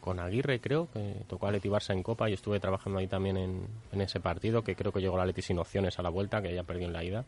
[0.02, 3.38] con Aguirre, creo, que tocó a Leti Barça en Copa y estuve trabajando ahí también
[3.38, 6.42] en, en ese partido, que creo que llegó la Leti sin opciones a la vuelta,
[6.42, 7.26] que ya perdió en la ida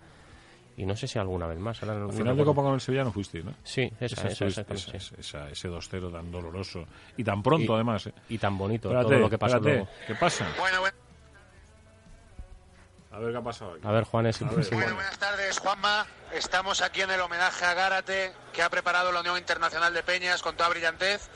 [0.77, 1.81] y no sé si alguna vez más.
[1.81, 3.53] Ahora final de Copa con el Sevilla no fuiste, ¿no?
[3.63, 6.85] Sí, esa, esa, esa, ese 2-0 tan doloroso
[7.17, 8.05] y tan pronto además.
[8.05, 8.13] ¿eh?
[8.29, 9.87] Y tan bonito todo lo que pasó luego.
[10.05, 10.47] ¿Qué pasa?
[10.59, 10.95] Bueno, bueno.
[13.11, 14.39] A ver qué ha pasado A ver, Juanes.
[14.39, 16.05] Bueno, buenas tardes, Juanma.
[16.31, 20.43] Estamos aquí en el homenaje a Gárate que ha preparado la Unión Internacional de Peñas
[20.43, 21.27] con toda brillantez.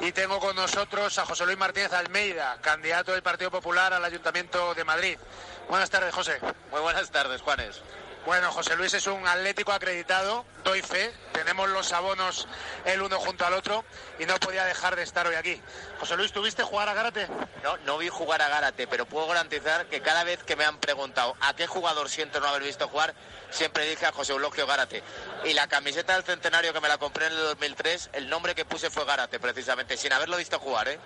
[0.00, 4.74] Y tengo con nosotros a José Luis Martínez Almeida, candidato del Partido Popular al Ayuntamiento
[4.74, 5.18] de Madrid.
[5.70, 6.38] Buenas tardes, José.
[6.70, 7.80] Muy buenas tardes, Juanes.
[8.26, 12.48] Bueno, José Luis es un atlético acreditado, doy fe, tenemos los abonos
[12.84, 13.84] el uno junto al otro
[14.18, 15.62] y no podía dejar de estar hoy aquí.
[16.00, 17.28] José Luis, ¿tuviste jugar a Gárate?
[17.62, 20.78] No, no vi jugar a Gárate, pero puedo garantizar que cada vez que me han
[20.78, 23.14] preguntado a qué jugador siento no haber visto jugar,
[23.50, 25.04] siempre dije a José Eulogio Gárate.
[25.44, 28.64] Y la camiseta del centenario que me la compré en el 2003, el nombre que
[28.64, 30.98] puse fue Gárate, precisamente, sin haberlo visto jugar, ¿eh?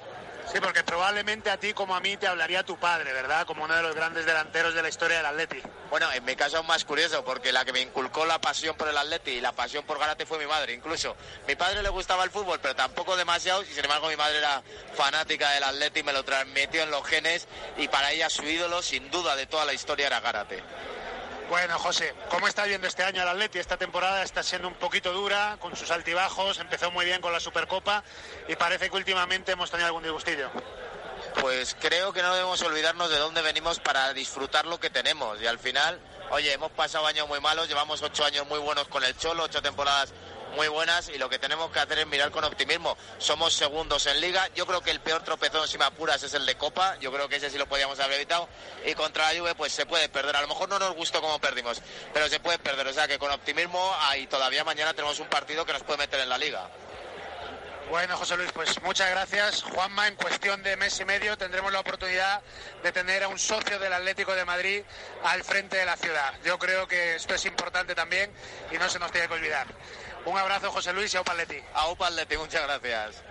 [0.53, 3.47] Sí, porque probablemente a ti como a mí te hablaría tu padre, ¿verdad?
[3.47, 5.63] Como uno de los grandes delanteros de la historia del Atleti.
[5.91, 8.89] Bueno, en mi caso es más curioso, porque la que me inculcó la pasión por
[8.89, 11.17] el Atleti y la pasión por Garate fue mi madre, incluso.
[11.47, 14.61] Mi padre le gustaba el fútbol, pero tampoco demasiado, y sin embargo mi madre era
[14.95, 19.09] fanática del Atleti, me lo transmitió en los genes, y para ella su ídolo, sin
[19.09, 20.65] duda, de toda la historia era Garate.
[21.51, 23.59] Bueno, José, ¿cómo está viendo este año el Atleti?
[23.59, 27.41] Esta temporada está siendo un poquito dura, con sus altibajos, empezó muy bien con la
[27.41, 28.05] Supercopa
[28.47, 30.49] y parece que últimamente hemos tenido algún disgustillo.
[31.41, 35.49] Pues creo que no debemos olvidarnos de dónde venimos para disfrutar lo que tenemos y
[35.49, 35.99] al final,
[36.31, 39.61] oye, hemos pasado años muy malos, llevamos ocho años muy buenos con el Cholo, ocho
[39.61, 40.15] temporadas
[40.51, 42.97] muy buenas y lo que tenemos que hacer es mirar con optimismo.
[43.19, 44.49] Somos segundos en liga.
[44.55, 46.97] Yo creo que el peor tropezón, si me apuras, es el de Copa.
[47.01, 48.49] Yo creo que ese sí lo podíamos haber evitado.
[48.85, 50.37] Y contra la Juve, pues se puede perder.
[50.37, 51.81] A lo mejor no nos gustó como perdimos,
[52.13, 52.87] pero se puede perder.
[52.87, 56.21] O sea que con optimismo, ahí todavía mañana tenemos un partido que nos puede meter
[56.21, 56.69] en la liga.
[57.91, 59.65] Bueno, José Luis, pues muchas gracias.
[59.65, 62.41] Juanma, en cuestión de mes y medio tendremos la oportunidad
[62.85, 64.85] de tener a un socio del Atlético de Madrid
[65.25, 66.33] al frente de la ciudad.
[66.45, 68.31] Yo creo que esto es importante también
[68.71, 69.67] y no se nos tiene que olvidar.
[70.27, 71.57] Un abrazo, José Luis, y a Upaletti.
[71.75, 73.23] A Upaletti, muchas gracias.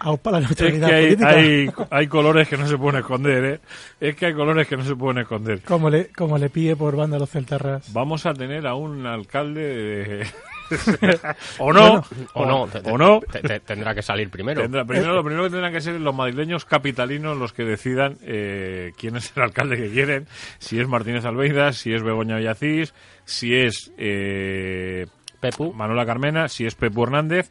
[0.00, 3.60] A la neutralidad es que hay, hay, colores que no se pueden esconder, ¿eh?
[3.98, 5.60] Es que hay colores que no se pueden esconder.
[5.62, 7.92] Como le, como le pide por banda los celtarras.
[7.92, 10.26] Vamos a tener a un alcalde de...
[11.58, 13.20] o no, o no, o no.
[13.64, 14.62] tendrá que salir primero.
[14.62, 15.14] primero.
[15.14, 19.32] Lo primero que tendrán que ser los madrileños capitalinos los que decidan eh, quién es
[19.34, 25.06] el alcalde que quieren, si es Martínez Albeida, si es Begoña Villacís, si es eh,
[25.40, 25.72] Pepu.
[25.72, 27.50] Manuela Carmena, si es Pepu Hernández,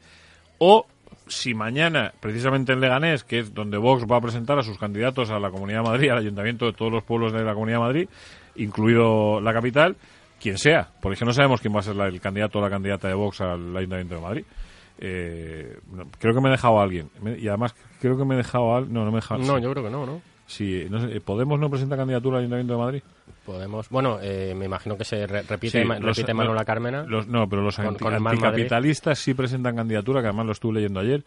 [0.57, 0.85] o
[1.27, 5.29] si mañana, precisamente en Leganés, que es donde Vox va a presentar a sus candidatos
[5.29, 7.83] a la Comunidad de Madrid, al Ayuntamiento de todos los pueblos de la Comunidad de
[7.83, 8.09] Madrid,
[8.55, 9.95] incluido la capital,
[10.39, 13.13] quien sea, porque no sabemos quién va a ser el candidato o la candidata de
[13.13, 14.45] Vox al Ayuntamiento de Madrid.
[14.99, 15.77] Eh,
[16.19, 17.09] creo que me he dejado a alguien.
[17.37, 19.43] Y además, creo que me he dejado a No, no me he dejado.
[19.43, 20.21] No, yo creo que no, ¿no?
[20.47, 23.01] Sí, no sé, ¿Podemos no presenta candidatura al Ayuntamiento de Madrid?
[23.45, 23.89] Podemos.
[23.89, 27.03] Bueno, eh, me imagino que se repite, repite Manuela Carmena.
[27.03, 31.23] no, pero los anticapitalistas sí presentan candidatura, que además lo estuve leyendo ayer.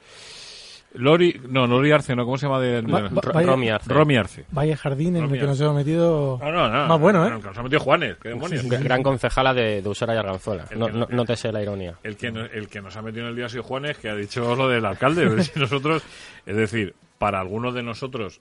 [0.95, 2.59] Lori, no, Lori Arce, no, ¿cómo se llama?
[2.61, 3.93] De, Romy Arce.
[3.93, 4.45] Romy Arce.
[4.51, 6.39] Vaya jardín en el que nos hemos metido.
[6.43, 6.87] No, no, no.
[6.89, 7.41] Más bueno, no, ¿eh?
[7.41, 8.65] que nos ha metido Juanes, qué demonios.
[8.69, 10.65] Gran concejala de, de Usera y Arganzuela.
[10.69, 11.95] El No, que- no, no te sé la ironía.
[12.03, 14.09] El que, no- el que nos ha metido en el día ha sido Juanes, que
[14.09, 15.45] ha dicho lo del alcalde.
[15.45, 16.03] si nosotros,
[16.45, 18.41] es decir, para algunos de nosotros,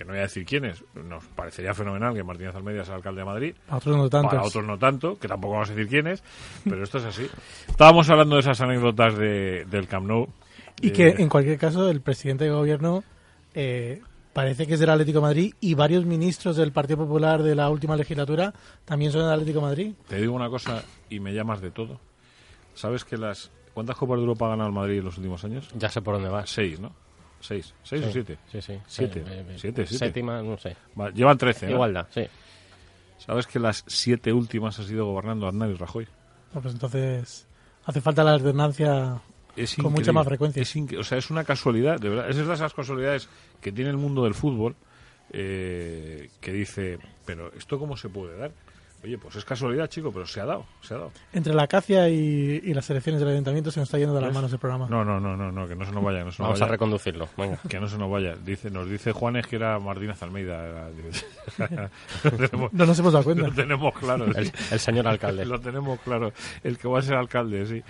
[0.00, 3.26] que no voy a decir quiénes, nos parecería fenomenal que Martínez Almeida sea alcalde de
[3.26, 3.54] Madrid.
[3.68, 4.30] A otros no tantos.
[4.30, 6.24] Para otros no tanto, que tampoco vamos a decir quiénes,
[6.64, 7.26] pero esto es así.
[7.68, 10.26] Estábamos hablando de esas anécdotas de, del Camp Nou.
[10.80, 13.04] Y Eh, que en cualquier caso el presidente de gobierno
[13.52, 14.00] eh,
[14.32, 17.68] parece que es del Atlético de Madrid y varios ministros del Partido Popular de la
[17.68, 18.54] última legislatura
[18.86, 19.92] también son del Atlético de Madrid.
[20.08, 22.00] Te digo una cosa y me llamas de todo.
[22.72, 23.50] ¿Sabes que las...
[23.74, 25.68] ¿Cuántas Copas de Europa ha ganado el Madrid en los últimos años?
[25.76, 26.48] Ya sé por dónde vas.
[26.48, 26.92] Seis, ¿no?
[27.40, 27.74] Seis.
[27.82, 28.38] ¿Seis o Sí, siete?
[28.50, 28.78] Sí, sí.
[28.86, 29.20] Siete.
[29.20, 30.06] Eh, eh, Siete, siete.
[30.06, 30.76] Séptima, no sé.
[30.98, 31.72] Va, llevan trece, ¿no?
[31.72, 32.26] Igualdad, sí.
[33.18, 36.06] ¿Sabes que las siete últimas ha sido gobernando Aznar y Rajoy?
[36.54, 37.46] No, pues entonces
[37.84, 39.20] hace falta la alternancia.
[39.56, 40.62] Es Con mucha más frecuencia.
[40.62, 42.30] Es o sea, es una casualidad, de verdad.
[42.30, 43.28] Es de esas casualidades
[43.60, 44.76] que tiene el mundo del fútbol
[45.32, 48.52] eh, que dice, pero ¿esto cómo se puede dar?
[49.02, 51.12] Oye, pues es casualidad, chico, pero se ha dado, se ha dado.
[51.32, 54.34] Entre la acacia y, y las elecciones del ayuntamiento se nos está yendo de las
[54.34, 54.88] manos el programa.
[54.90, 56.66] No, no, no, no, no, que no se nos vaya, no se nos Vamos a
[56.66, 57.26] reconducirlo.
[57.36, 57.58] Venga.
[57.68, 58.34] Que no se nos vaya.
[58.36, 60.66] Dice, nos dice Juanes que era Martínez Almeida.
[60.66, 60.90] Era-
[62.24, 63.46] lo, tenemos, No nos hemos dado cuenta.
[63.48, 64.26] lo tenemos claro.
[64.32, 64.38] sí.
[64.38, 65.46] El, el señor alcalde.
[65.46, 66.32] Lo tenemos claro,
[66.62, 67.82] el que va a ser alcalde, sí.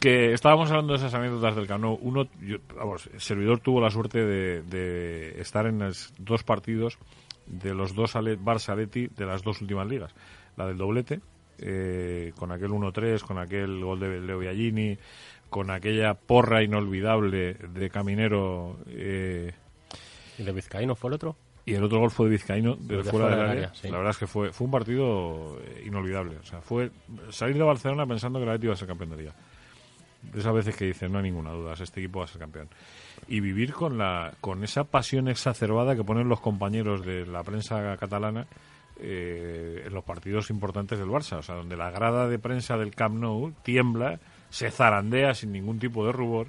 [0.00, 1.98] Que estábamos hablando de esas anécdotas del Camp Nou.
[2.00, 6.96] Uno, yo- vamos, el servidor tuvo la suerte de, de estar en los dos partidos
[7.46, 10.12] de los dos Ale- Barça Atleti de las dos últimas ligas.
[10.56, 11.20] La del doblete,
[11.58, 14.96] eh, con aquel 1-3, con aquel gol de Leo Biagini,
[15.50, 18.78] con aquella porra inolvidable de Caminero.
[18.88, 19.52] eh,
[20.38, 21.36] ¿Y de Vizcaíno fue el otro?
[21.68, 23.74] y el otro gol fue de Vizcaíno, de de fuera, del área.
[23.74, 23.88] sí.
[23.88, 26.36] La verdad es que fue, fue un partido eh, inolvidable.
[26.36, 26.92] O sea, fue
[27.30, 29.34] salir de Barcelona pensando que el Atleti iba a ser campeón de liga.
[30.22, 32.68] De esas veces que dicen, no hay ninguna duda, este equipo va a ser campeón.
[33.26, 37.96] Y vivir con, la, con esa pasión exacerbada que ponen los compañeros de la prensa
[37.96, 38.46] catalana
[38.98, 41.38] eh, en los partidos importantes del Barça.
[41.38, 45.78] O sea, donde la grada de prensa del Camp Nou tiembla, se zarandea sin ningún
[45.78, 46.48] tipo de rubor.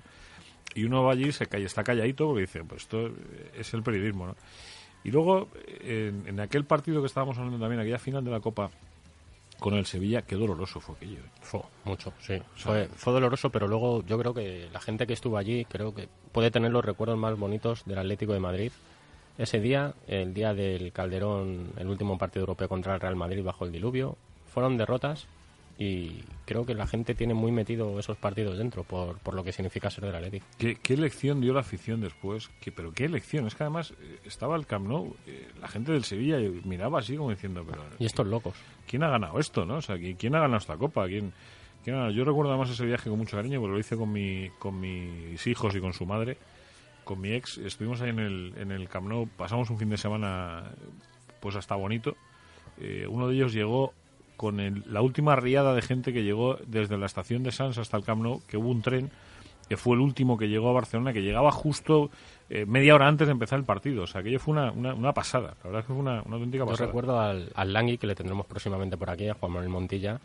[0.76, 3.10] Y uno va allí y se calla, está calladito porque dice, pues esto
[3.58, 4.36] es el periodismo, ¿no?
[5.04, 5.48] Y luego,
[5.82, 8.70] en, en aquel partido que estábamos hablando también, aquella final de la Copa
[9.60, 11.20] con el Sevilla, qué doloroso fue aquello.
[11.20, 11.30] ¿eh?
[11.42, 12.42] Fue, mucho, sí.
[12.56, 16.08] Fue, fue doloroso, pero luego yo creo que la gente que estuvo allí creo que
[16.32, 18.72] puede tener los recuerdos más bonitos del Atlético de Madrid.
[19.38, 23.66] Ese día, el día del Calderón, el último partido europeo contra el Real Madrid bajo
[23.66, 24.18] el diluvio,
[24.52, 25.28] fueron derrotas
[25.80, 29.52] y creo que la gente tiene muy metido esos partidos dentro por, por lo que
[29.52, 30.44] significa ser del Atlético.
[30.58, 32.50] ¿Qué, qué lección dio la afición después?
[32.60, 33.46] ¿Qué, pero qué lección.
[33.46, 37.16] Es que además eh, estaba el Camp Nou, eh, la gente del Sevilla miraba así
[37.16, 38.56] como diciendo, pero Y estos locos.
[38.88, 39.66] ¿quién ha ganado esto?
[39.66, 39.76] ¿no?
[39.76, 41.06] O sea, ¿qui- ¿quién ha ganado esta Copa?
[41.06, 41.32] ¿Quién,
[41.84, 42.16] quién ha ganado?
[42.16, 45.46] Yo recuerdo además ese viaje con mucho cariño porque lo hice con, mi, con mis
[45.46, 46.38] hijos y con su madre,
[47.08, 47.58] con mi ex.
[47.58, 50.64] Estuvimos ahí en el, en el Camp Nou, pasamos un fin de semana
[51.40, 52.16] pues hasta bonito.
[52.80, 53.94] Eh, uno de ellos llegó
[54.36, 57.98] con el- la última riada de gente que llegó desde la estación de Sans hasta
[57.98, 59.10] el Camp Nou, que hubo un tren
[59.68, 62.10] que fue el último que llegó a Barcelona, que llegaba justo
[62.50, 64.04] eh, media hora antes de empezar el partido.
[64.04, 65.56] O sea, aquello fue una, una, una pasada.
[65.60, 66.88] La verdad es que fue una, una auténtica Yo pasada.
[66.88, 70.22] recuerdo al, al Langui, que le tendremos próximamente por aquí, a Juan Manuel Montilla,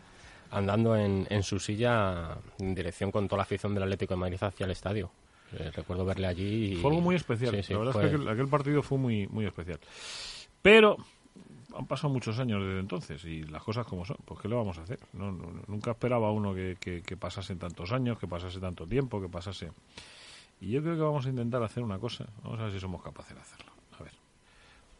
[0.51, 4.37] andando en, en su silla en dirección con toda la afición del Atlético de Madrid
[4.41, 5.09] hacia el estadio.
[5.57, 6.73] Eh, recuerdo verle allí.
[6.73, 7.55] y- Fue algo muy especial.
[7.55, 9.79] Sí, sí, la verdad fue- es que aquel, aquel partido fue muy, muy especial.
[10.61, 10.97] Pero
[11.75, 14.17] han pasado muchos años desde entonces y las cosas como son.
[14.25, 14.99] Pues ¿qué le vamos a hacer?
[15.13, 19.21] No, no- nunca esperaba uno que, que, que pasasen tantos años, que pasase tanto tiempo,
[19.21, 19.71] que pasase...
[20.61, 22.25] Y yo creo que vamos a intentar hacer una cosa.
[22.43, 23.71] Vamos a ver si somos capaces de hacerlo.
[23.99, 24.13] A ver.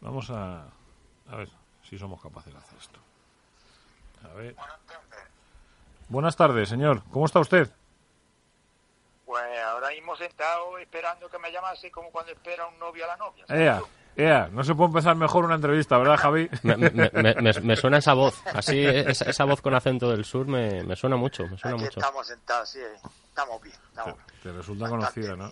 [0.02, 0.66] Vamos a...
[1.28, 1.48] A ver
[1.88, 3.00] si somos capaces de hacer esto.
[4.30, 4.54] A ver.
[6.08, 7.02] Buenas tardes, señor.
[7.10, 7.70] ¿Cómo está usted?
[9.26, 13.16] Pues ahora mismo sentado esperando que me llamase como cuando espera un novio a la
[13.16, 13.44] novia.
[13.48, 13.80] Ea,
[14.16, 16.48] ea, no se puede empezar mejor una entrevista, ¿verdad, Javi?
[16.62, 20.24] Me, me- me- me- me suena esa voz, así, esa, esa voz con acento del
[20.24, 22.00] sur me, me suena mucho, me suena Aquí mucho.
[22.00, 22.80] estamos sentados, sí,
[23.28, 23.76] estamos bien.
[23.88, 24.26] Estamos bien.
[24.42, 25.50] Te resulta Bastante conocida, ¿no?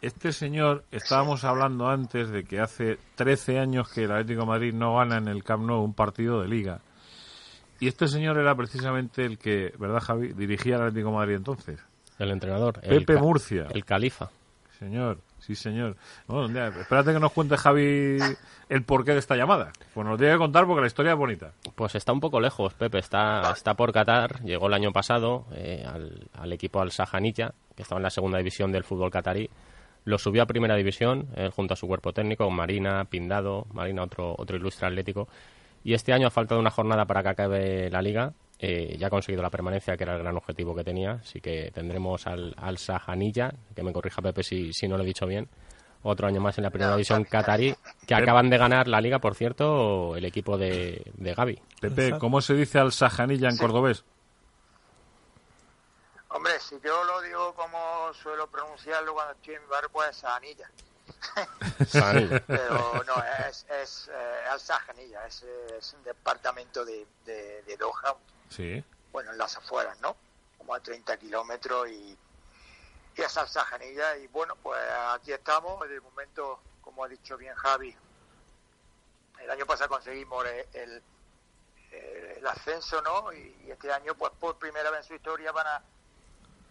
[0.00, 4.72] Este señor, estábamos hablando antes de que hace 13 años que el Atlético de Madrid
[4.74, 6.80] no gana en el Camp Nou un partido de liga.
[7.80, 10.32] Y este señor era precisamente el que, ¿verdad, Javi?
[10.34, 11.80] Dirigía al Atlético de Madrid entonces.
[12.18, 12.80] El entrenador.
[12.80, 13.66] Pepe Murcia.
[13.70, 14.30] El califa.
[14.78, 15.96] Señor, sí, señor.
[16.28, 18.18] Bueno, ya, espérate que nos cuente Javi
[18.68, 19.72] el porqué de esta llamada.
[19.92, 21.52] Pues nos lo tiene que contar porque la historia es bonita.
[21.74, 22.98] Pues está un poco lejos, Pepe.
[22.98, 24.40] Está, está por Qatar.
[24.44, 28.38] Llegó el año pasado eh, al, al equipo al Sajanilla, que estaba en la segunda
[28.38, 29.50] división del fútbol catarí.
[30.04, 34.34] Lo subió a primera división, junto a su cuerpo técnico, con Marina, Pindado, Marina, otro,
[34.38, 35.28] otro ilustre atlético.
[35.84, 39.06] Y este año, a falta de una jornada para que acabe la liga, eh, ya
[39.06, 42.54] ha conseguido la permanencia, que era el gran objetivo que tenía, así que tendremos al,
[42.56, 45.48] al Sajanilla, que me corrija Pepe si, si no lo he dicho bien,
[46.02, 47.74] otro año más en la primera división catarí,
[48.06, 51.60] que acaban de ganar la liga, por cierto, el equipo de, de Gaby.
[51.80, 54.04] Pepe, ¿cómo se dice al Sajanilla en cordobés?
[56.30, 60.70] Hombre, si yo lo digo como suelo pronunciarlo cuando estoy en mi barrio, pues Sajanilla.
[62.46, 63.14] Pero no,
[63.48, 65.44] es, es eh, al Sajanilla, es,
[65.78, 68.14] es, un departamento de, de, de Doha.
[68.50, 68.84] Sí.
[69.12, 70.16] Bueno, en las afueras, ¿no?
[70.56, 72.18] Como a 30 kilómetros y
[73.18, 74.16] y a Salsajanilla.
[74.16, 74.80] Y bueno, pues
[75.10, 75.86] aquí estamos.
[75.88, 77.94] De momento, como ha dicho bien Javi,
[79.40, 81.02] el año pasado conseguimos el,
[82.46, 83.32] ascenso, ¿no?
[83.32, 85.82] Y, este año, pues por primera vez en su historia, van a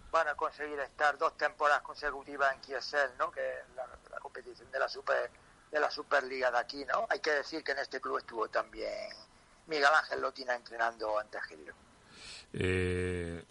[0.09, 3.29] van a conseguir estar dos temporadas consecutivas en Kiesel, ¿no?
[3.29, 5.29] Que es la, competición de la Super
[5.69, 7.05] de la Superliga de aquí, ¿no?
[7.09, 9.09] Hay que decir que en este club estuvo también
[9.67, 11.73] Miguel Ángel Lotina entrenando antes que yo.
[12.53, 13.43] Eh,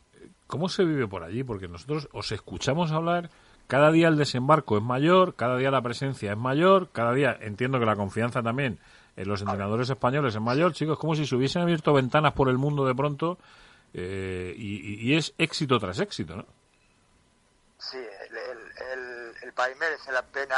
[0.46, 1.44] ¿Cómo se vive por allí?
[1.44, 3.30] Porque nosotros os escuchamos hablar,
[3.66, 7.78] cada día el desembarco es mayor, cada día la presencia es mayor, cada día entiendo
[7.78, 8.78] que la confianza también
[9.16, 12.58] en los entrenadores españoles es mayor, chicos, como si se hubiesen abierto ventanas por el
[12.58, 13.38] mundo de pronto
[13.94, 16.46] eh, y, es éxito tras éxito, ¿no?
[17.78, 20.56] Sí, el, el, país merece la pena.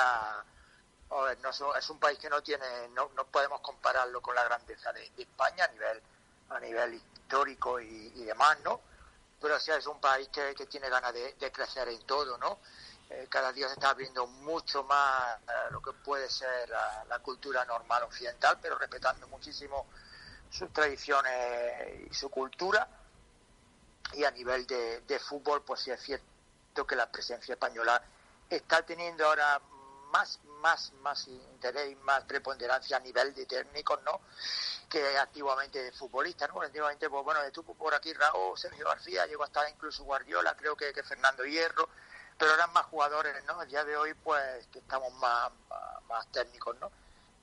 [1.78, 5.64] Es un país que no tiene, no, no podemos compararlo con la grandeza de, España
[5.64, 6.02] a nivel,
[6.50, 8.80] a nivel histórico y, demás, ¿no?
[9.40, 12.58] pero sí es un país que, tiene ganas de, crecer en todo, ¿no?
[13.10, 17.64] Eh, cada día se está abriendo mucho más eh, lo que puede ser la, cultura
[17.64, 19.86] normal occidental, pero respetando muchísimo
[20.50, 22.86] sus tradiciones y su cultura.
[24.12, 28.02] Y a nivel de, de fútbol, pues sí es cierto que la presencia española
[28.50, 29.60] está teniendo ahora
[30.10, 34.20] más, más, más interés y más preponderancia a nivel de técnicos, ¿no?
[34.88, 36.60] Que activamente de futbolistas, ¿no?
[36.60, 40.76] Antiguamente, pues bueno, estuvo por aquí Raúl, Sergio García, llegó a estar incluso Guardiola, creo
[40.76, 41.88] que, que Fernando Hierro,
[42.38, 43.60] pero eran más jugadores, ¿no?
[43.62, 45.50] El día de hoy, pues, que estamos más,
[46.08, 46.90] más, técnicos, ¿no?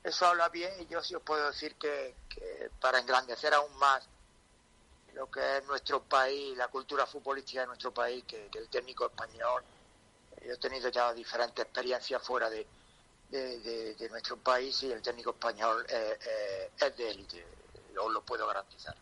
[0.04, 4.08] Eso habla bien y yo sí os puedo decir que, que para engrandecer aún más
[5.14, 9.64] lo que es nuestro país, la cultura futbolística de nuestro país, que el técnico español
[10.46, 12.66] yo he tenido ya diferentes experiencias fuera de,
[13.30, 17.46] de, nuestro país y el técnico español eh, eh, es de élite,
[18.00, 18.96] os lo puedo garantizar.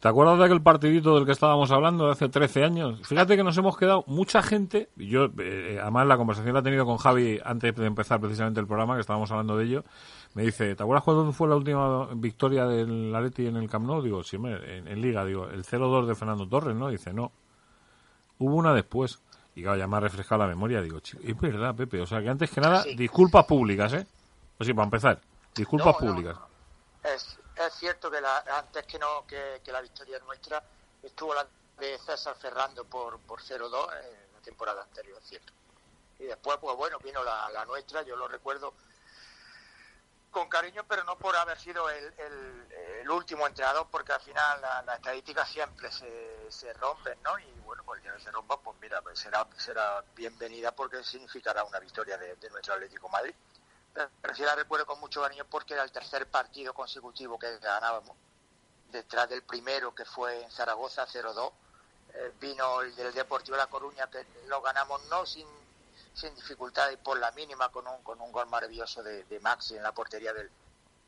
[0.00, 3.06] ¿Te acuerdas de aquel partidito del que estábamos hablando de hace 13 años?
[3.06, 6.84] Fíjate que nos hemos quedado mucha gente, yo eh, además la conversación la he tenido
[6.84, 9.84] con Javi antes de empezar precisamente el programa, que estábamos hablando de ello,
[10.34, 14.02] me dice, ¿te acuerdas cuándo fue la última victoria del Atleti en el Camp Nou?
[14.02, 16.88] Digo, sí, en, en Liga, digo, el 0-2 de Fernando Torres, ¿no?
[16.88, 17.30] Dice, no,
[18.38, 19.22] hubo una después.
[19.54, 20.80] Y claro, ya me ha refrescado la memoria.
[20.80, 22.00] Digo, es verdad, Pepe.
[22.00, 24.06] O sea, que antes que nada, disculpas públicas, ¿eh?
[24.56, 25.20] Pues sí, para empezar,
[25.54, 26.36] disculpas públicas.
[27.02, 30.62] Es, es, cierto que la, antes que no que, la victoria nuestra
[31.02, 31.46] estuvo la
[31.78, 35.52] de César Ferrando por, por 0-2 en la temporada anterior, es cierto.
[36.18, 38.72] Y después, pues bueno, vino la, la nuestra, yo lo recuerdo
[40.32, 44.86] con cariño, pero no por haber sido el, el, último entrenador, porque al final las
[44.86, 47.38] la estadísticas siempre se, se rompen, ¿no?
[47.38, 52.18] Y bueno, pues se rompa, pues mira, pues será, será bienvenida porque significará una victoria
[52.18, 53.34] de, nuestro Atlético Madrid.
[53.94, 58.14] Pero, sí la recuerdo con mucho cariño porque era el tercer partido consecutivo que ganábamos.
[58.90, 61.52] Detrás del primero, que fue en Zaragoza, 0-2,
[62.14, 65.46] eh, vino el del Deportivo de La Coruña, que lo ganamos no sin
[66.14, 69.82] sin dificultades por la mínima con un, con un gol maravilloso de, de Maxi en
[69.82, 70.50] la portería del,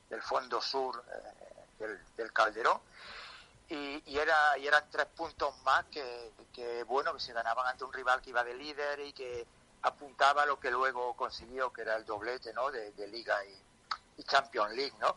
[0.08, 1.04] del fondo sur
[1.78, 2.80] eh, del, Calderón.
[3.68, 7.92] Y, y, era, y eran tres puntos más que, bueno, que se ganaban ante un
[7.92, 9.46] rival que iba de líder y que
[9.82, 12.70] apuntaba a lo que luego consiguió, que era el doblete ¿no?
[12.70, 14.94] de, Liga y, y Champions League.
[15.00, 15.16] ¿no?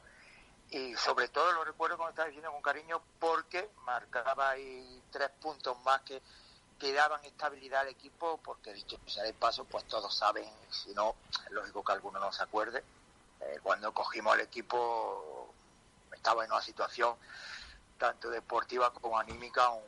[0.70, 5.80] y sobre todo lo recuerdo como estaba diciendo con cariño porque marcaba ahí tres puntos
[5.86, 6.22] más que
[6.78, 11.16] que daban estabilidad al equipo, porque dicho sea de paso, pues todos saben, si no,
[11.50, 12.84] lógico que alguno no se acuerde,
[13.42, 15.54] eh, cuando cogimos el equipo
[16.12, 17.16] estaba en una situación
[17.98, 19.84] tanto deportiva como anímica un,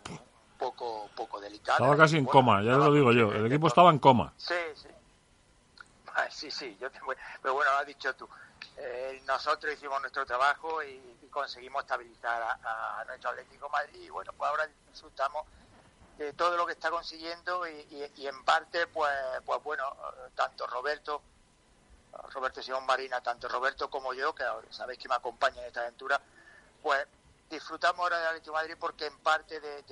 [0.58, 1.78] poco poco delicada.
[1.78, 4.34] Estaba casi en coma, ya lo digo yo, el equipo estaba en coma.
[4.38, 4.90] Sí, sí.
[6.30, 6.90] sí, sí, yo
[7.42, 8.28] pero bueno, lo has dicho tú.
[8.78, 14.34] Eh, nosotros hicimos nuestro trabajo y, conseguimos estabilizar a, a, nuestro Atlético Madrid y bueno,
[14.36, 15.46] pues ahora disfrutamos
[16.20, 19.14] de todo lo que está consiguiendo y, en parte, pues,
[19.46, 19.86] pues bueno,
[20.36, 21.22] tanto Roberto,
[22.34, 26.20] Roberto Simón Marina, tanto Roberto como yo, que sabéis que me acompaña en esta aventura,
[26.84, 27.08] pues
[27.50, 29.84] disfrutamos ahora de Atlético Madrid porque en parte de,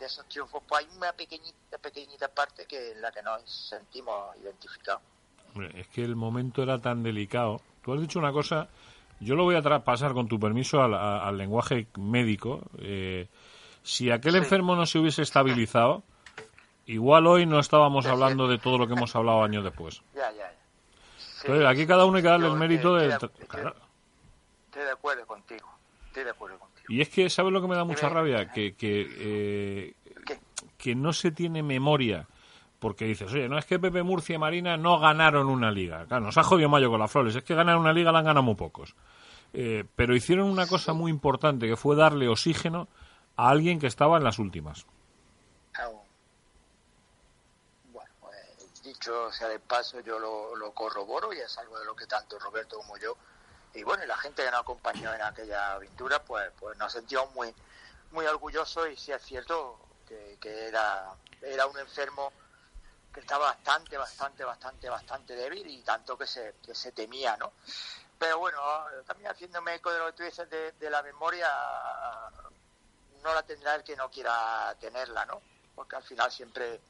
[0.00, 5.02] esos triunfos pues hay una pequeñita, pequeñita parte que en la que nos sentimos identificados.
[5.74, 7.60] es que el momento era tan delicado.
[7.82, 8.68] Tú has dicho una cosa
[9.20, 12.60] yo lo voy a pasar con tu permiso al, lenguaje médico.
[12.78, 13.28] Eh,
[13.82, 16.02] si aquel enfermo no se hubiese estabilizado,
[16.86, 20.02] igual hoy no estábamos hablando de todo lo que hemos hablado años después.
[20.14, 20.52] Ya, ya.
[21.42, 23.08] Entonces, aquí cada uno hay que darle el mérito de...
[23.10, 23.30] Estoy,
[24.72, 25.68] de acuerdo contigo.
[26.06, 26.73] Estoy de acuerdo contigo.
[26.88, 28.50] Y es que, ¿sabes lo que me da mucha rabia?
[28.50, 29.94] Que, que, eh,
[30.76, 32.28] que no se tiene memoria
[32.84, 36.04] porque dices, oye, no es que Pepe Murcia y Marina no ganaron una liga.
[36.04, 37.34] Claro, nos ha jodido Mayo con las flores.
[37.34, 38.94] Es que ganar una liga la han ganado muy pocos.
[39.54, 42.88] Eh, pero hicieron una cosa muy importante, que fue darle oxígeno
[43.36, 44.84] a alguien que estaba en las últimas.
[47.90, 52.06] Bueno, pues, dicho sea de paso, yo lo, corroboro y es algo de lo que
[52.06, 53.16] tanto Roberto como yo,
[53.74, 57.32] y bueno, y la gente que nos acompañó en aquella aventura, pues, pues nos sentimos
[57.34, 57.54] muy,
[58.12, 61.12] muy orgullosos y sí es cierto que, que era,
[61.42, 62.32] era un enfermo
[63.12, 67.52] que estaba bastante, bastante, bastante, bastante débil y tanto que se, que se temía, ¿no?
[68.18, 68.60] Pero bueno,
[69.06, 71.48] también haciéndome eco de lo que tú dices de, la memoria,
[73.22, 75.40] no la tendrá el que no quiera tenerla, ¿no?
[75.74, 76.80] Porque al final siempre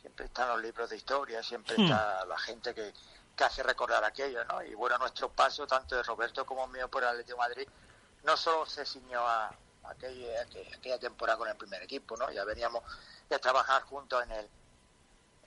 [0.00, 1.82] siempre están los libros de historia, siempre hmm.
[1.82, 2.92] está la gente que,
[3.36, 4.62] que hace recordar aquello, ¿no?
[4.62, 7.68] Y bueno, nuestro paso, tanto de Roberto como mío por el Atlético de Madrid,
[8.24, 9.54] no solo se ciñó a,
[9.84, 10.42] aquella,
[10.76, 12.30] aquella temporada con el primer equipo, ¿no?
[12.30, 12.82] Ya veníamos
[13.28, 14.48] de trabajar juntos en el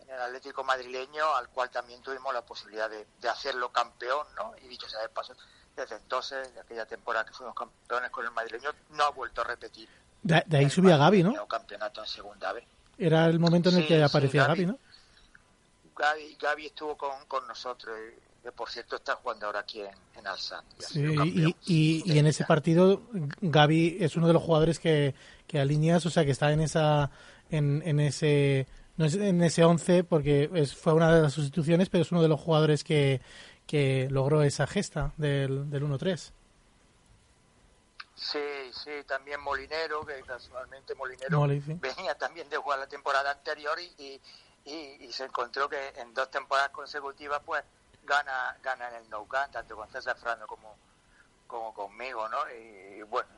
[0.08, 4.54] en el Atlético madrileño, al cual también tuvimos la posibilidad de, hacerlo campeón, ¿no?
[4.64, 5.34] Y dicho sea de paso,
[5.76, 9.46] desde entonces, de aquella temporada que fuimos campeones con el madrileño, no ha vuelto a
[9.46, 9.90] repetir.
[10.22, 11.48] De, ahí subía Gaby, ¿no?
[11.48, 12.66] campeonato en segunda vez.
[12.98, 14.80] Era el momento en el que aparecía Gaby, ¿no?
[15.96, 17.96] Gaby, estuvo con, con nosotros,
[18.44, 20.26] que por cierto está jugando ahora aquí en, en
[20.80, 23.02] Sí, y, y, y, en ese partido
[23.42, 25.16] Gaby es uno de los jugadores que,
[25.48, 27.12] que alineas, o sea, que está en esa
[27.50, 28.68] en, en ese
[28.98, 32.22] no es en ese 11 porque es, fue una de las sustituciones, pero es uno
[32.22, 33.22] de los jugadores que,
[33.68, 36.32] que logró esa gesta del, del 1-3.
[38.16, 38.40] Sí,
[38.72, 44.22] sí, también Molinero, que casualmente Molinero venía también de jugar la temporada anterior y, y,
[44.66, 47.64] y, se encontró que en dos temporadas consecutivas pues
[48.04, 50.76] gana gana en el no tanto con César Frano como,
[51.48, 52.50] como conmigo, ¿no?
[52.52, 53.30] Y, bueno,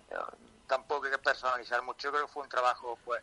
[0.66, 3.22] tampoco hay que personalizar mucho, creo que fue un trabajo pues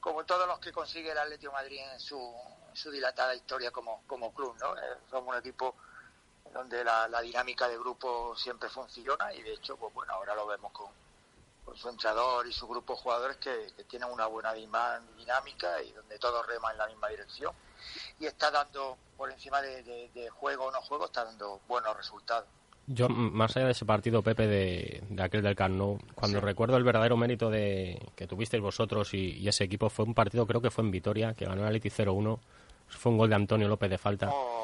[0.00, 2.34] como todos los que consigue el Atlético Madrid en su,
[2.72, 4.76] su dilatada historia como, como club, ¿no?
[4.76, 5.74] Eh, somos un equipo
[6.52, 10.72] donde la, dinámica de grupo siempre funciona y de hecho, pues bueno, ahora lo vemos
[10.72, 10.90] con,
[11.74, 16.46] su entrenador y su grupo de jugadores que, tienen una buena dinámica y donde todos
[16.46, 17.54] reman en la misma dirección
[18.18, 22.48] y está dando, por encima de, de juego o no juego, está dando buenos resultados.
[22.90, 26.84] Yo, más allá de ese partido, Pepe, de, aquel del Camp Nou, cuando recuerdo el
[26.84, 30.84] verdadero mérito de que tuvisteis vosotros y, ese equipo, fue un partido, creo que fue
[30.84, 32.38] en Vitoria, que ganó el Atleti 0-1.
[32.88, 34.30] Fue un gol de Antonio López de falta.
[34.32, 34.57] Oh,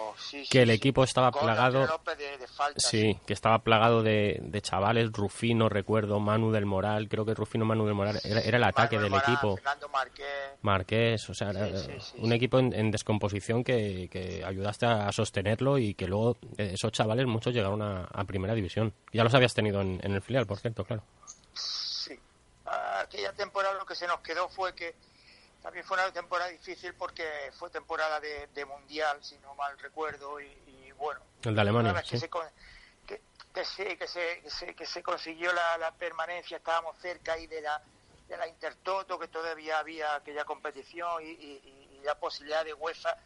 [0.50, 1.86] que el equipo estaba plagado.
[2.76, 7.86] sí, que estaba plagado de, chavales, Rufino, recuerdo, Manu del Moral, creo que Rufino Manu
[7.86, 9.58] del Moral era, el ataque del equipo.
[10.62, 11.28] Marqués.
[11.28, 11.52] o sea,
[12.18, 17.54] un equipo en, descomposición que, ayudaste a sostenerlo y que luego eh, esos chavales muchos
[17.54, 18.94] llegaron a, primera división.
[19.12, 21.02] Ya los habías tenido en, el filial, por cierto, claro.
[21.52, 22.18] Sí,
[23.00, 24.94] aquella temporada lo que se nos quedó fue que
[25.64, 30.92] también fue una temporada difícil porque fue temporada de, mundial, si no mal recuerdo, y,
[30.98, 31.22] bueno.
[31.42, 32.02] El de Alemania.
[32.02, 33.22] Que, se, que,
[33.96, 37.82] que, se, que, se, consiguió la, permanencia, estábamos cerca ahí de la,
[38.28, 43.16] de la Intertoto, que todavía había aquella competición y, la posibilidad de UEFA.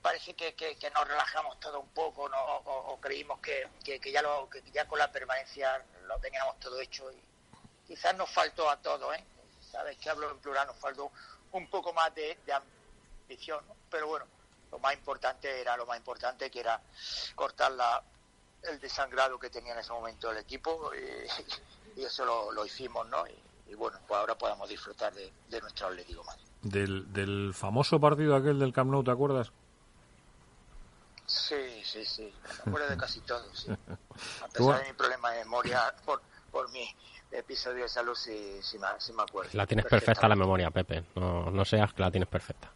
[0.00, 0.54] Parece que,
[0.94, 2.38] nos relajamos todo un poco ¿no?
[2.38, 3.68] o, creímos que,
[4.12, 7.20] ya lo, que ya con la permanencia lo teníamos todo hecho y
[7.88, 9.24] quizás nos faltó a todos, ¿eh?
[9.72, 11.10] Sabes que hablo en plural, nos faltó
[11.52, 12.36] un poco más de,
[13.22, 14.26] ambición, pero bueno,
[14.70, 16.80] lo más importante era lo más importante que era
[17.34, 18.02] cortar la,
[18.62, 23.24] el desangrado que tenía en ese momento el equipo y, eso lo, hicimos, ¿no?
[23.66, 26.38] Y, bueno, pues ahora podemos disfrutar de, nuestro Atlético más.
[26.62, 29.52] Del, del famoso partido aquel del Camp Nou, ¿te acuerdas?
[31.26, 33.68] Sí, sí, sí, me acuerdo de casi todo, sí.
[34.42, 36.88] A pesar de mi problema de memoria por, por mi
[37.30, 38.86] episodio de salud si, si, me,
[39.22, 39.50] acuerdo.
[39.52, 41.04] La tienes perfecta la memoria, Pepe.
[41.14, 42.70] No, no seas que la tienes perfecta.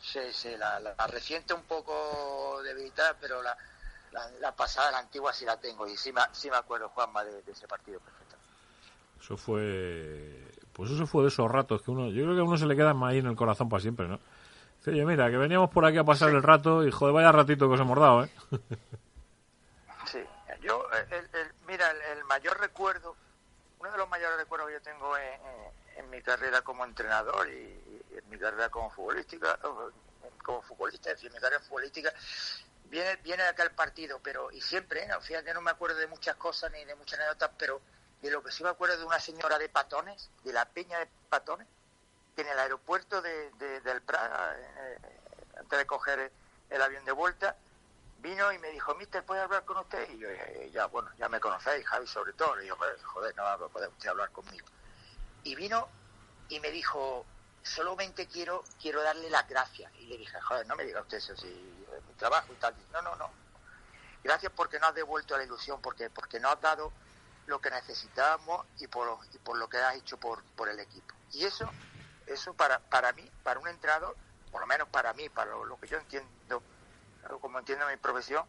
[0.00, 3.56] Sí, sí, la, reciente un poco debilitada, pero la,
[4.40, 5.86] la, pasada, la antigua sí la tengo.
[5.86, 8.36] Y sí me, sí me acuerdo, Juanma, de, ese partido perfecto.
[9.20, 10.52] Eso fue...
[10.72, 12.08] Pues eso fue de esos ratos que uno...
[12.08, 14.08] Yo creo que a uno se le queda más ahí en el corazón para siempre,
[14.08, 14.18] ¿no?
[14.86, 17.74] Oye, mira, que veníamos por aquí a pasar el rato y joder, vaya ratito que
[17.74, 18.30] os hemos dado, ¿eh?
[20.04, 20.18] Sí,
[20.60, 21.33] yo, el, mira,
[22.24, 23.16] mayor recuerdo,
[23.78, 28.28] uno de los mayores recuerdos que yo tengo en, mi carrera como entrenador y, en
[28.28, 29.58] mi carrera como futbolística,
[30.42, 32.12] como futbolista, es decir, mi carrera futbolística,
[32.84, 35.20] viene, viene de aquel partido, pero, y siempre, ¿no?
[35.20, 37.80] fíjate, no me acuerdo de muchas cosas ni de muchas anécdotas, pero
[38.22, 41.08] de lo que sí me acuerdo de una señora de Patones, de la Peña de
[41.28, 41.66] Patones,
[42.34, 43.50] que en el aeropuerto de,
[43.80, 44.98] del Praga, eh,
[45.58, 46.32] antes de coger
[46.70, 47.56] el avión de vuelta,
[48.24, 50.08] vino y me dijo, mister, ¿puede hablar con usted?
[50.10, 52.56] Y yo, eh, ya, bueno, ya me conocéis, Javi, sobre todo.
[52.56, 54.66] Le digo, joder, no puede usted hablar conmigo.
[55.44, 55.86] Y vino
[56.48, 57.26] y me dijo,
[57.62, 59.92] solamente quiero quiero darle las gracias.
[60.00, 61.48] Y le dije, joder, no me diga usted eso, si
[62.08, 62.74] mi trabajo y tal.
[62.92, 63.30] No, no, no.
[64.22, 66.92] Gracias porque no has devuelto la ilusión, porque porque no has dado
[67.46, 71.14] lo que necesitábamos y por, y por lo que has hecho por, por el equipo.
[71.32, 71.70] Y eso,
[72.26, 74.16] eso para, para mí, para un entrenador,
[74.50, 76.30] por lo menos para mí, para lo, que yo entiendo,
[77.40, 78.44] como entiendo mi profesión,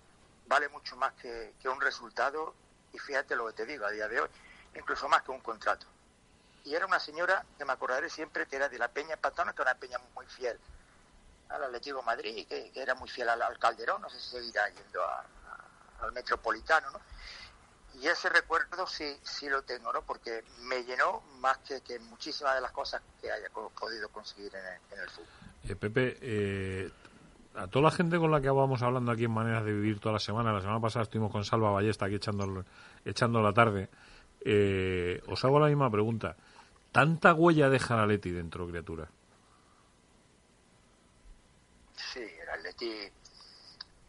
[0.47, 2.53] vale mucho más que, un resultado
[2.93, 4.29] y fíjate lo que te digo a día de hoy,
[4.75, 5.85] incluso más que un contrato.
[6.63, 9.61] Y era una señora que me acordaré siempre que era de la Peña Patona, que
[9.61, 10.59] era una peña muy fiel
[11.49, 15.01] al Atlético de Madrid, que, era muy fiel al, Calderón, no sé si seguirá yendo
[16.01, 16.99] al Metropolitano, ¿no?
[18.01, 20.01] y ese recuerdo sí, sí lo tengo, ¿no?
[20.01, 25.09] Porque me llenó más que, muchísimas de las cosas que haya podido conseguir en el,
[25.09, 25.27] fútbol.
[25.63, 26.91] Eh, Pepe, eh,
[27.55, 30.13] a toda la gente con la que vamos hablando aquí en Maneras de Vivir toda
[30.13, 32.65] la semana, la semana pasada estuvimos con Salva Ballesta aquí echando,
[33.03, 33.89] echando la tarde,
[34.41, 36.35] eh, os hago la misma pregunta.
[36.91, 39.09] ¿Tanta huella deja el Atleti dentro, criatura?
[41.95, 43.11] Sí, el Atleti...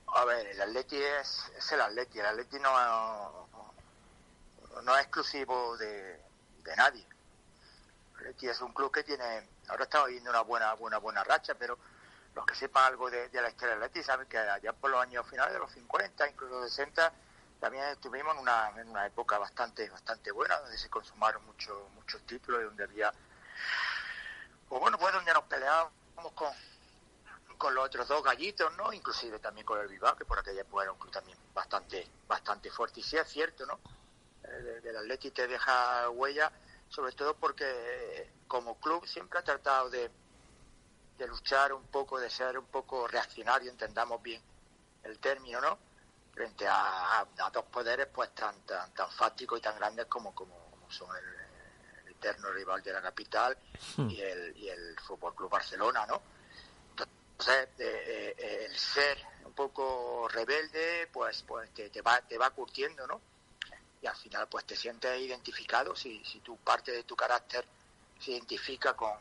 [0.09, 2.21] A ver, el Atleti es, es el Atleti.
[2.21, 3.49] El Atleti no,
[4.83, 6.21] no es exclusivo de,
[6.77, 7.07] nadie.
[8.23, 11.79] Leti es un club que tiene, ahora estamos viendo una buena, buena, buena racha, pero
[12.37, 15.27] los que sepan algo de, la historia del Leti saben que allá por los años
[15.27, 17.13] finales de los 50, incluso 60,
[17.59, 22.21] también estuvimos en una, en una época bastante, bastante buena, donde se consumaron muchos, muchos
[22.27, 23.11] títulos y donde había,
[24.69, 26.53] pues bueno, pues donde nos peleábamos con,
[27.57, 28.93] con los otros dos gallitos, ¿no?
[28.93, 32.71] Inclusive también con el Bilbao, que por aquella época era un club también bastante, bastante
[32.71, 33.01] fuerte.
[33.01, 33.81] Y sí es cierto, ¿no?
[34.83, 36.53] del Atleti te deja huella,
[36.89, 40.09] sobre todo porque como club siempre ha tratado de,
[41.17, 44.43] de luchar un poco, de ser un poco reaccionario, entendamos bien
[45.05, 45.79] el término, ¿no?
[46.33, 50.55] Frente a, dos poderes pues tan, tan, tan fácticos y tan grandes como, como,
[50.89, 53.57] son el, eterno rival de la capital
[53.97, 54.09] hmm.
[54.09, 56.23] y, el, y el Fútbol Club Barcelona, ¿no?
[56.89, 62.51] Entonces, eh, eh, el ser un poco rebelde, pues, pues te, te, va, te va
[62.51, 63.21] curtiendo, ¿no?
[64.03, 67.67] y al final pues te sientes identificado, si, si tu parte de tu carácter
[68.21, 69.13] se identifica con,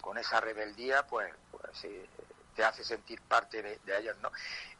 [0.00, 1.86] con, esa rebeldía, pues, pues
[2.54, 4.30] te hace sentir parte de, ellos, ¿no?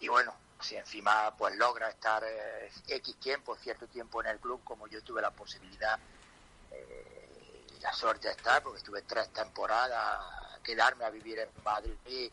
[0.00, 4.62] Y bueno, si encima pues logra estar eh, X tiempo, cierto tiempo en el club,
[4.64, 5.98] como yo tuve la posibilidad
[6.72, 10.20] eh, y la suerte de estar, porque estuve tres temporadas,
[10.62, 12.30] quedarme a vivir en Madrid y,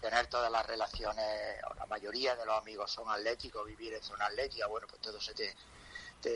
[0.00, 4.66] tener todas las relaciones, la mayoría de los amigos son atléticos, vivir en zona atlética,
[4.66, 5.54] bueno, pues todo se te,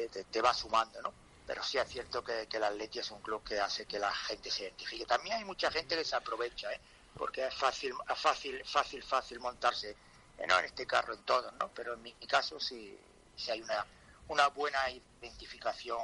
[0.09, 1.13] te, va sumando, ¿no?
[1.53, 4.11] Pero sí es cierto que, que el Atleti es un club que hace que la
[4.11, 5.05] gente se identifique.
[5.05, 6.81] También hay mucha gente que se aprovecha, ¿eh?
[7.15, 9.97] Porque es fácil, fácil, fácil, fácil montarse, eh,
[10.39, 11.69] en este carro, en todos, ¿no?
[11.75, 12.99] Pero en mi, caso sí,
[13.37, 13.85] sí hay una,
[14.29, 14.79] una buena
[15.21, 16.01] identificación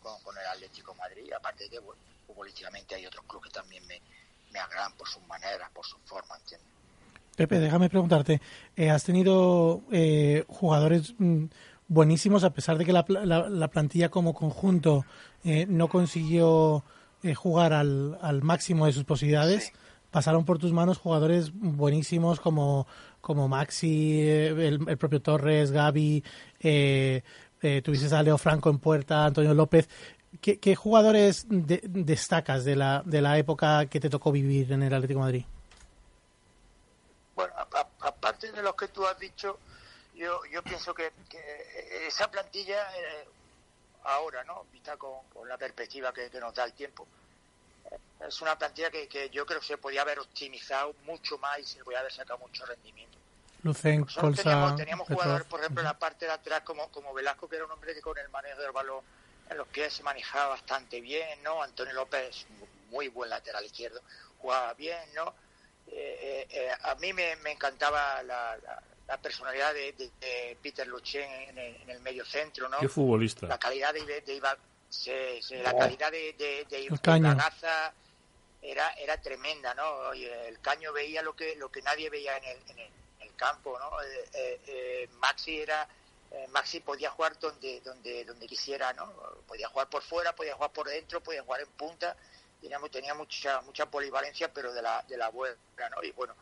[0.00, 2.00] con, el Atlético Madrid, aparte de que, bueno,
[2.94, 4.00] hay otros clubes que también me,
[4.52, 6.70] me agradan por sus maneras, por su forma, ¿entiendes?
[7.36, 8.40] Pepe, déjame preguntarte,
[8.76, 11.46] eh, ¿has tenido eh, jugadores mm,
[11.88, 15.04] buenísimos, a pesar de que la, la, plantilla como conjunto
[15.44, 16.84] eh, no consiguió
[17.22, 19.72] eh, jugar al, al, máximo de sus posibilidades.
[20.10, 22.86] Pasaron por tus manos jugadores buenísimos como,
[23.20, 26.22] como Maxi, eh, el, propio Torres, Gaby,
[26.60, 27.22] eh,
[27.82, 29.88] tuviste a Leo Franco en puerta, Antonio López.
[30.40, 34.92] ¿Qué, qué jugadores destacas de la, de la época que te tocó vivir en el
[34.92, 35.44] Atlético de Madrid?
[37.34, 37.52] Bueno,
[38.00, 39.58] aparte de los que tú has dicho,
[40.16, 41.12] yo, yo pienso que,
[42.06, 43.26] esa plantilla, eh,
[44.04, 44.66] ahora, ¿no?
[44.72, 47.06] Vista con, la perspectiva que, nos da el tiempo,
[47.90, 47.96] eh,
[48.28, 51.84] es una plantilla que, yo creo que se podía haber optimizado mucho más y se
[51.84, 53.18] podía haber sacado mucho rendimiento.
[53.62, 57.56] Lucen, Colsa, teníamos, jugadores, por ejemplo, en la parte de atrás como, como Velasco, que
[57.56, 59.02] era un hombre que con el manejo del balón
[59.48, 61.62] en los pies se manejaba bastante bien, ¿no?
[61.62, 62.46] Antonio López,
[62.90, 64.02] muy buen lateral izquierdo,
[64.38, 65.34] jugaba bien, ¿no?
[65.86, 68.82] Eh, a mí me, encantaba la, la
[69.20, 71.58] personalidad de, Peter Luchen en
[71.90, 72.78] el, medio centro, ¿no?
[72.78, 73.46] Qué futbolista.
[73.46, 75.78] La calidad de, de, la oh.
[75.78, 76.88] calidad de, de, de
[78.62, 80.12] era, era tremenda, ¿no?
[80.12, 82.90] el Caño veía lo que lo que nadie veía en el, en el,
[83.36, 84.00] campo, ¿no?
[84.00, 85.88] Eh, eh, eh, Maxi era
[86.50, 89.12] Maxi podía jugar donde donde donde quisiera, ¿no?
[89.46, 92.16] Podía jugar por fuera, podía jugar por dentro, podía jugar en punta,
[92.60, 95.56] tenía, tenía mucha mucha polivalencia, pero de la de la buena,
[95.90, 96.02] ¿no?
[96.04, 96.34] Y bueno,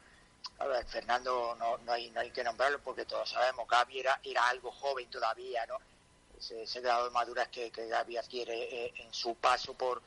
[0.87, 4.71] Fernando no, no, hay, no hay que nombrarlo porque todos sabemos, Gaby era, era algo
[4.71, 5.79] joven todavía, ¿no?
[6.39, 10.03] Ese, ese grado de madurez que, que Gaby adquiere eh, en su paso por,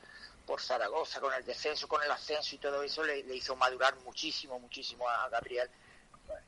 [0.46, 4.58] por Zaragoza, con el descenso, con el ascenso y todo eso, le, hizo madurar muchísimo,
[4.60, 5.68] muchísimo a Gabriel,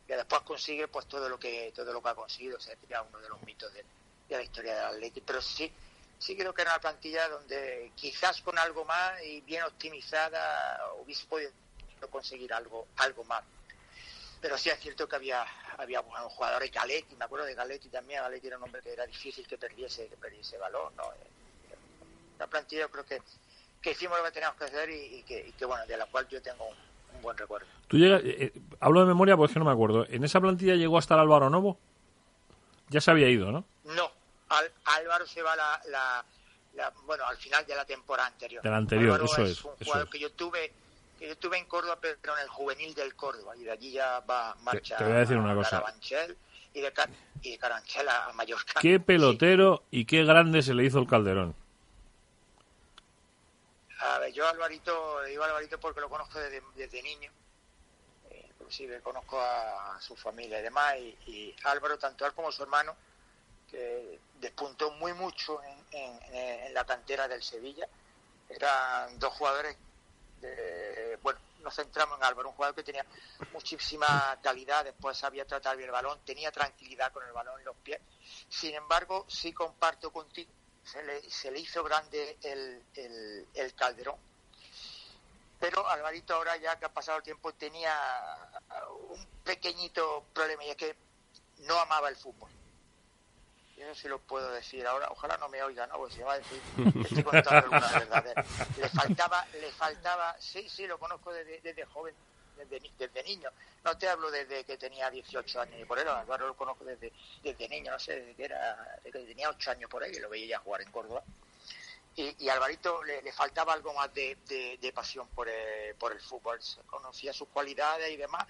[0.06, 3.02] que después consigue pues todo lo que todo lo que ha conseguido, o sea, sería
[3.02, 3.84] uno de los mitos de,
[4.28, 5.72] la historia del Atlético, pero sí
[6.18, 11.24] sí creo que era una plantilla donde quizás con algo más y bien optimizada hubiese
[11.26, 11.52] podido
[12.10, 13.42] conseguir algo algo más
[14.40, 15.44] pero sí es cierto que había
[15.78, 19.06] había buenos jugadores Galetti me acuerdo de Galetti también Galetti era un hombre que era
[19.06, 21.04] difícil que perdiese que perdiese valor no
[22.38, 23.20] la plantilla yo creo que,
[23.82, 26.06] que hicimos lo que teníamos que hacer y, y, que, y que, bueno de la
[26.06, 26.76] cual yo tengo un,
[27.16, 27.66] un buen recuerdo.
[27.88, 30.06] Tú llegas eh, hablo de memoria porque es que no me acuerdo.
[30.08, 31.78] En esa plantilla llegó hasta el Álvaro Novo
[32.90, 34.10] ya se había ido no no
[34.48, 36.24] al, Álvaro se va la, la,
[36.74, 38.62] la, bueno al final de la temporada anterior.
[38.62, 40.12] De la anterior Álvaro eso es, es, un eso jugador es.
[40.12, 40.72] que yo tuve
[41.18, 44.20] que yo estuve en Córdoba pero en el juvenil del Córdoba y de allí ya
[44.20, 45.70] va marcha te voy a decir una cosa.
[45.70, 46.36] Carabanchel
[46.74, 47.10] y de, Car-
[47.42, 51.54] y de Carabanchel a Mallorca qué pelotero y qué grande se le hizo el Calderón
[54.00, 57.32] A ver, yo Alvarito, digo Alvarito porque lo conozco desde, desde niño.
[58.30, 60.94] Eh, inclusive conozco a, su familia y demás.
[60.98, 62.94] Y, y Álvaro, tanto él como su hermano,
[63.68, 65.98] que despuntó muy mucho en,
[66.32, 66.34] en-
[66.66, 67.88] en la cantera del Sevilla.
[68.48, 69.76] Eran dos jugadores,
[70.40, 73.04] de- bueno, nos centramos en Álvaro, un jugador que tenía
[73.52, 77.76] muchísima calidad, después sabía tratar bien el balón, tenía tranquilidad con el balón en los
[77.76, 78.00] pies.
[78.48, 80.50] Sin embargo, sí comparto contigo,
[80.82, 84.16] se le, se le hizo grande el, el, el Calderón.
[85.58, 87.92] Pero Alvarito ahora ya que ha pasado el tiempo tenía
[89.10, 90.96] un pequeñito problema y es que
[91.58, 92.48] no amaba el fútbol.
[93.78, 95.06] Y Eso sí lo puedo decir ahora.
[95.10, 95.98] Ojalá no me oiga, ¿no?
[95.98, 96.60] Porque se va a decir
[96.92, 98.44] que estoy contando alguna verdad.
[98.76, 102.12] Le faltaba, le faltaba, sí, sí, lo conozco desde, joven,
[102.56, 103.50] desde, desde niño.
[103.84, 107.12] No te hablo desde que tenía 18 años y por eso, Álvaro lo conozco desde,
[107.42, 110.18] desde niño, no sé, desde que, era, desde que tenía 8 años por ahí, y
[110.18, 111.22] lo veía jugar en Córdoba.
[112.16, 114.36] Y, y a Alvarito le, le faltaba algo más de,
[114.80, 116.58] de- pasión por el, por el fútbol.
[116.86, 118.44] Conocía sus cualidades y demás,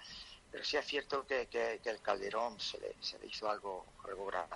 [0.51, 3.85] pero sí es cierto que, que- que el Calderón se le, se le hizo algo,
[4.05, 4.55] algo grande.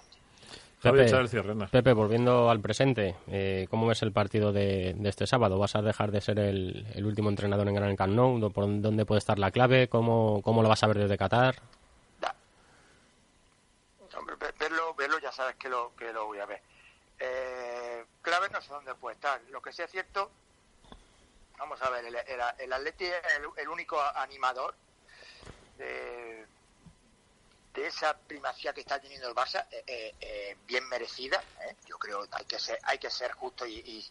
[1.71, 5.57] Pepe, volviendo al presente, eh, ¿cómo ves el partido de, de este sábado?
[5.57, 8.51] ¿Vas a dejar de ser el, el último entrenador en Gran Camp Nou?
[8.51, 9.87] ¿Por dónde puede estar la clave?
[9.87, 11.55] ¿Cómo, cómo lo vas a ver desde Qatar?
[12.19, 12.35] Da.
[14.17, 16.61] Hombre, ve- verlo, verlo ya sabes que lo, que lo voy a ver.
[17.19, 19.39] Eh, clave no sé dónde puede estar.
[19.51, 20.29] Lo que sí es cierto,
[21.57, 24.75] vamos a ver, el, el, el Atleti es el, el único animador
[25.77, 26.45] de,
[27.73, 31.43] de esa primacía que está teniendo el Barça, eh, eh, eh, bien merecida.
[31.67, 31.75] ¿eh?
[31.87, 34.09] Yo creo que hay que ser, hay que ser justo y, y-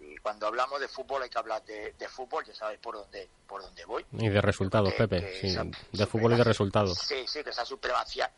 [0.00, 3.28] y cuando hablamos de fútbol hay que hablar de, de fútbol, ya sabéis por dónde,
[3.48, 4.04] por dónde voy.
[4.12, 5.20] Y de resultados, que- Pepe.
[5.26, 6.96] que sí, esa de fútbol y de resultados.
[6.98, 8.30] Sí, sí, que esa supremacía,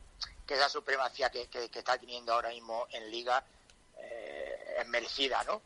[0.47, 3.45] que esa supremacía que, que- está teniendo ahora mismo en Liga
[3.99, 5.61] eh, es merecida, ¿no?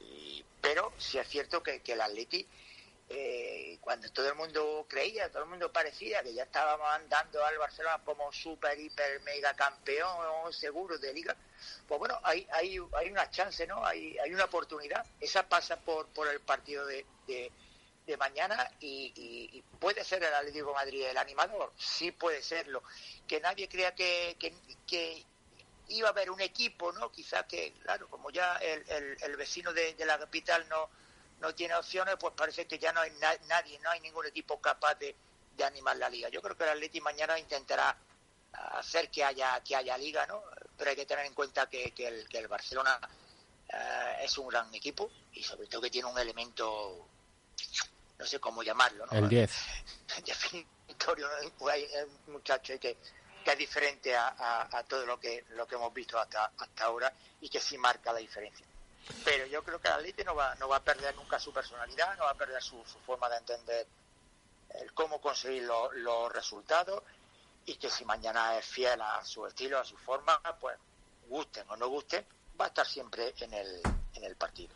[0.00, 2.46] Y- pero sí es cierto que, que el Atleti,
[3.14, 7.58] eh, cuando todo el mundo creía, todo el mundo parecía que ya estábamos andando al
[7.58, 11.36] Barcelona como super, hiper, mega campeón seguro de Liga,
[11.86, 13.84] pues bueno, hay, hay, hay una chance, ¿no?
[13.84, 15.04] Hay, hay una oportunidad.
[15.20, 17.52] Esa pasa por, por el partido de, de,
[18.18, 22.82] mañana y, y- puede ser el Atlético Madrid el animador, sí puede serlo.
[23.26, 24.52] Que nadie crea que, que,
[24.86, 25.24] que
[25.88, 27.10] iba a haber un equipo, ¿no?
[27.10, 30.90] Quizás que, claro, como ya el, el, el vecino de, de la capital no,
[31.42, 34.60] no tiene opciones, pues parece que ya no hay na- nadie, no hay ningún equipo
[34.60, 35.14] capaz de,
[35.56, 36.28] de animar la liga.
[36.30, 37.94] Yo creo que el Atleti mañana intentará
[38.52, 40.42] hacer que haya que haya liga, ¿no?
[40.78, 42.98] Pero hay que tener en cuenta que, que, el, que el Barcelona
[43.68, 47.08] eh, es un gran equipo y sobre todo que tiene un elemento,
[48.18, 49.12] no sé cómo llamarlo, ¿no?
[49.18, 49.50] El 10.
[50.24, 51.28] definitorio,
[51.58, 51.68] ¿no?
[51.68, 51.88] Hay
[52.26, 52.96] un muchacho que,
[53.44, 56.84] que es diferente a, a- a todo lo que lo que hemos visto hasta hasta
[56.84, 58.64] ahora y que sí marca la diferencia.
[59.24, 62.16] Pero yo creo que el Atleti no va no va a perder nunca su personalidad,
[62.18, 63.86] no va a perder su, su forma de entender
[64.80, 67.02] el cómo conseguir lo- los resultados
[67.66, 70.76] y que si mañana es fiel a su estilo, a su forma, pues
[71.28, 72.26] gusten o no gusten,
[72.60, 73.80] va a estar siempre en el,
[74.14, 74.74] en el partido.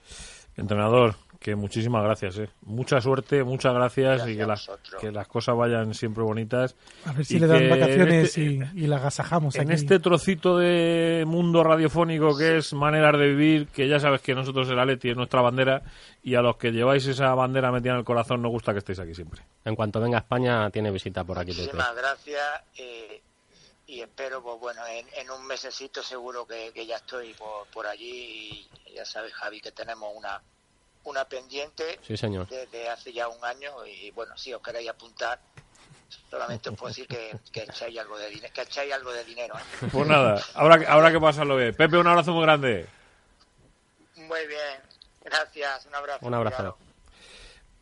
[0.56, 2.48] Entrenador, que muchísimas gracias, ¿eh?
[2.62, 4.70] Mucha suerte, muchas gracias, Gracias y que, las
[5.00, 6.74] que las cosas vayan siempre bonitas.
[7.04, 9.72] A ver si Y le dan vacaciones en este- y, y la agasajamos En aquí.
[9.72, 14.68] este trocito de mundo radiofónico que es maneras de vivir, que ya sabes que nosotros
[14.70, 15.82] el Atleti es nuestra bandera
[16.22, 18.98] y a los que lleváis esa bandera metida en el corazón nos gusta que estéis
[18.98, 19.42] aquí siempre.
[19.64, 21.52] En cuanto venga a España, tiene visita por aquí.
[21.52, 22.42] Muchísimas gracias
[22.78, 23.22] eh,
[23.86, 27.86] y espero, pues bueno, en, en un mesecito seguro que, que ya estoy por, por
[27.86, 30.40] allí y ya sabes, Javi, que tenemos una,
[31.10, 32.46] una pendiente Sí, señor.
[32.48, 35.38] desde hace ya un año y bueno, si os queréis apuntar,
[36.30, 39.54] Solamente os puedo decir que, que echáis algo de, que echáis algo de dinero.
[39.58, 39.88] ¿eh?
[39.90, 40.40] Pues nada,
[40.78, 41.74] que- habrá que pasarlo bien.
[41.74, 42.86] Pepe, un abrazo muy grande.
[44.16, 44.80] Muy bien,
[45.24, 46.26] gracias, un abrazo.
[46.26, 46.56] Un abrazo.
[46.56, 46.78] cuidado.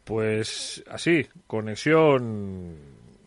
[0.04, 2.78] Pues así, conexión,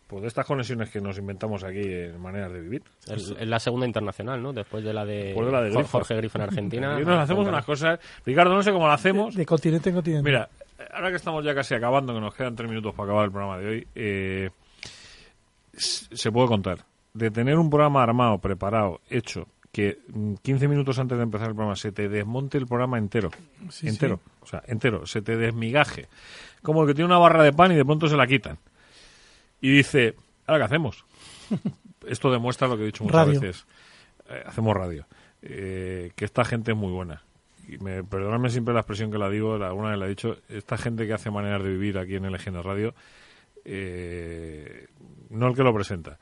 [0.08, 2.82] pues de estas conexiones que nos inventamos aquí en maneras de vivir.
[3.06, 4.52] Es, la segunda internacional, ¿no?
[4.52, 5.98] Después de la de, Después de la de Jor- Grifo.
[5.98, 6.98] Jorge Grifo en Argentina.
[7.00, 8.00] Y nos hacemos unas cosas.
[8.24, 9.34] Ricardo, no sé cómo lo hacemos.
[9.34, 10.28] De continente en continente.
[10.28, 10.48] Mira,
[10.92, 13.58] ahora que estamos ya casi acabando, que nos quedan tres minutos para acabar el programa
[13.58, 14.50] de hoy, eh,
[15.74, 16.78] se puede contar.
[17.14, 21.54] De tener un programa armado, preparado, hecho, que mm, 15 minutos antes de empezar el
[21.54, 23.30] programa se te desmonte el programa entero.
[23.70, 24.20] Sí, entero.
[24.24, 24.30] sí.
[24.42, 25.06] O sea, entero.
[25.06, 26.08] Se te desmigaje.
[26.62, 28.58] Como el que tiene una barra de pan y de pronto se la quitan.
[29.60, 30.14] Y dice,
[30.46, 31.04] ¿ahora qué hacemos?
[32.06, 33.40] Esto demuestra lo que he dicho muchas Radio.
[33.40, 33.66] veces.
[34.30, 35.06] Eh, hacemos radio.
[35.42, 37.22] Eh, que esta gente es muy buena.
[37.68, 40.36] Y me, perdonadme siempre la expresión que la digo, la- alguna vez la he dicho,
[40.48, 42.94] esta gente que hace maneras de vivir aquí en LGN Radio,
[43.64, 44.86] eh,
[45.30, 46.18] no el que lo presenta,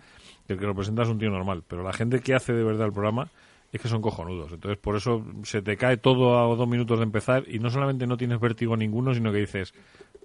[0.48, 2.86] el que lo presenta es un tío normal, pero la gente que hace de verdad
[2.88, 3.28] el programa
[3.72, 4.52] es que son cojonudos.
[4.52, 8.06] Entonces, por eso se te cae todo a dos minutos de empezar y no solamente
[8.06, 9.74] no tienes vértigo ninguno, sino que dices,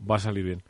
[0.09, 0.63] va a salir bien.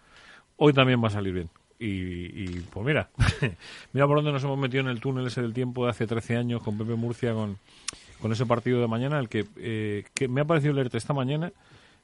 [0.58, 1.50] Hoy también va a salir bien.
[1.84, 3.10] Y, y, pues mira,
[3.94, 6.38] mira por dónde nos hemos metido en el túnel ese del tiempo de hace 13
[6.38, 7.58] años con Pepe Murcia, con,
[8.22, 11.52] con ese partido de mañana, el que, eh, que me ha parecido leerte esta mañana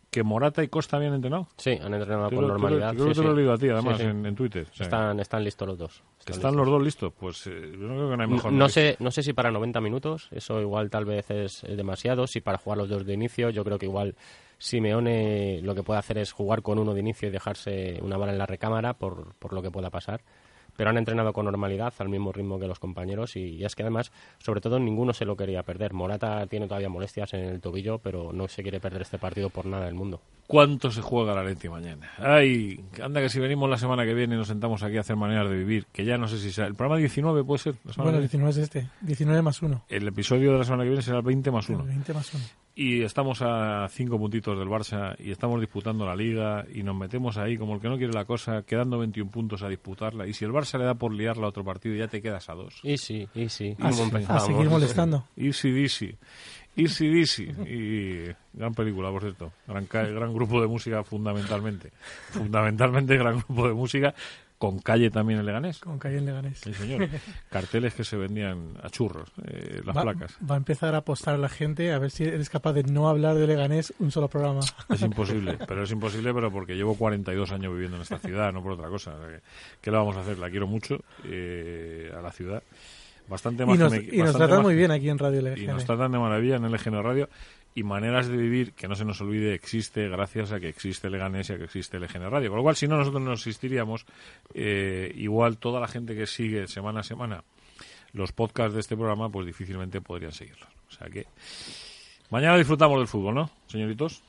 [0.09, 1.47] que Morata y Costa habían entrenado.
[1.57, 2.93] Sí, han entrenado con normalidad.
[2.95, 4.03] Creo que sí, te lo he leído a ti, además, Sí.
[4.05, 4.65] En, en Twitter.
[4.71, 6.03] O sea, Están, están listos los dos.
[6.25, 7.13] están los dos listos.
[7.19, 8.53] Pues eh, yo no creo que no hay mejor.
[8.53, 12.25] No sé, no sé si para 90 minutos, eso igual tal vez es, es demasiado.
[12.25, 14.15] Si para jugar los dos de inicio, yo creo que igual
[14.57, 18.31] Simeone lo que puede hacer es jugar con uno de inicio y dejarse una bala
[18.31, 20.21] en la recámara por, por lo que pueda pasar.
[20.75, 23.81] Pero han entrenado con normalidad, al mismo ritmo que los compañeros, y, y es que
[23.81, 25.91] además, sobre todo, ninguno se lo quería perder.
[25.93, 29.65] Morata tiene todavía molestias en el tobillo, pero no se quiere perder este partido por
[29.65, 30.21] nada del mundo.
[30.45, 32.11] ¿Cuánto se juega la Leti mañana?
[32.19, 35.15] Ay, anda que si venimos la semana que viene y nos sentamos aquí a hacer
[35.15, 36.67] maneras de vivir, que ya no sé si será.
[36.67, 37.73] ¿El programa 19 puede ser?
[37.83, 38.45] la semana Bueno, que viene?
[38.45, 38.87] 19 es este.
[39.01, 39.85] 19 más 1.
[39.89, 41.85] El episodio de la semana que viene será el 20 más 1.
[41.85, 42.43] 20 más 1.
[42.79, 47.35] Y estamos a cinco puntitos del Barça y estamos disputando la liga y nos metemos
[47.39, 50.27] ahí como el que no quiere la cosa, quedando 21 puntos a disputarla.
[50.27, 52.53] Y si el Barça le da por liarla a otro partido, ya te quedas a
[52.53, 52.79] dos.
[52.83, 53.75] Y sí, y sí.
[53.79, 54.25] Ah, ¿Cómo sí.
[54.27, 55.25] A seguir molestando.
[55.35, 56.15] Easy Dizzy.
[56.75, 57.45] Easy Dizzy.
[57.67, 59.51] Y gran película, por cierto.
[59.67, 61.89] Gran, ca- gran grupo de música, fundamentalmente.
[62.29, 64.13] Fundamentalmente, gran grupo de música.
[64.57, 65.79] Con calle también en Leganés.
[65.79, 66.59] Con Calle en Leganés.
[66.59, 67.07] Sí, señor.
[67.51, 70.35] Carteles que se vendían a churros, eh, las va, placas.
[70.49, 73.07] va a empezar a apostar a la gente a ver si eres capaz de no
[73.07, 74.61] hablar de Leganés un solo programa.
[74.89, 78.63] Es imposible, pero es imposible, pero porque llevo 42 años viviendo en esta ciudad, no
[78.63, 79.15] por otra cosa.
[79.79, 80.39] ¿Qué le vamos a hacer?
[80.39, 82.63] La quiero mucho eh, a la ciudad.
[83.29, 85.43] Bastante más Y nos, que me- y nos tratan muy bien aquí en Radio Y
[85.43, 85.67] LGN.
[85.73, 87.29] nos tratan de maravilla en LGN Radio.
[87.77, 91.51] Y maneras de vivir, que no se nos olvide, existe gracias a que existe Leganés
[91.51, 92.49] y a que existe LGN Radio.
[92.49, 94.07] Con lo cual, si no, nosotros no existiríamos.
[94.55, 97.43] eh, igual toda la gente que sigue semana a semana
[98.13, 100.67] los podcasts de este programa, pues difícilmente podrían seguirlos.
[100.89, 101.27] O sea que
[102.31, 104.23] mañana disfrutamos del fútbol, ¿no, señoritos?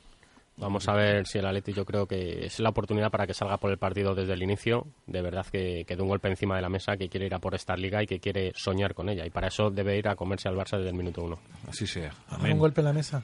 [0.58, 3.58] Vamos a ver si el Atleti yo creo que es la oportunidad para que salga
[3.58, 4.86] por el partido desde el inicio.
[5.06, 7.38] De verdad que, que dé un golpe encima de la mesa, que quiere ir a
[7.38, 9.24] por esta liga y que quiere soñar con ella.
[9.24, 11.38] Y para eso debe ir a comerse al Barça desde el minuto uno.
[11.68, 12.12] Así sea.
[12.28, 12.54] Amén.
[12.54, 13.22] Un golpe en la mesa.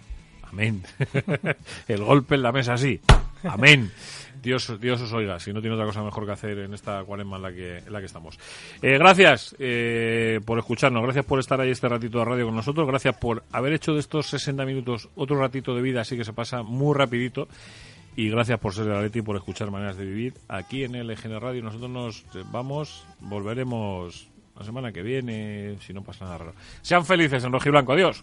[0.55, 0.85] Amén.
[1.89, 3.01] el golpe en la mesa, sí.
[3.43, 3.91] Amén.
[4.41, 7.39] Dios, Dios os oiga, si no tiene otra cosa mejor que hacer en esta cuaresma
[7.39, 8.39] en la que, en la que estamos.
[8.81, 12.87] Eh, gracias eh, por escucharnos, gracias por estar ahí este ratito de radio con nosotros,
[12.87, 16.33] gracias por haber hecho de estos 60 minutos otro ratito de vida, así que se
[16.33, 17.49] pasa muy rapidito.
[18.17, 20.93] Y gracias por ser de la Leti y por escuchar Maneras de Vivir aquí en
[20.93, 21.65] LGN Radio.
[21.65, 26.55] Nosotros nos vamos, volveremos la semana que viene, si no pasa nada raro.
[26.81, 27.93] Sean felices en rojo y blanco.
[27.93, 28.23] Adiós.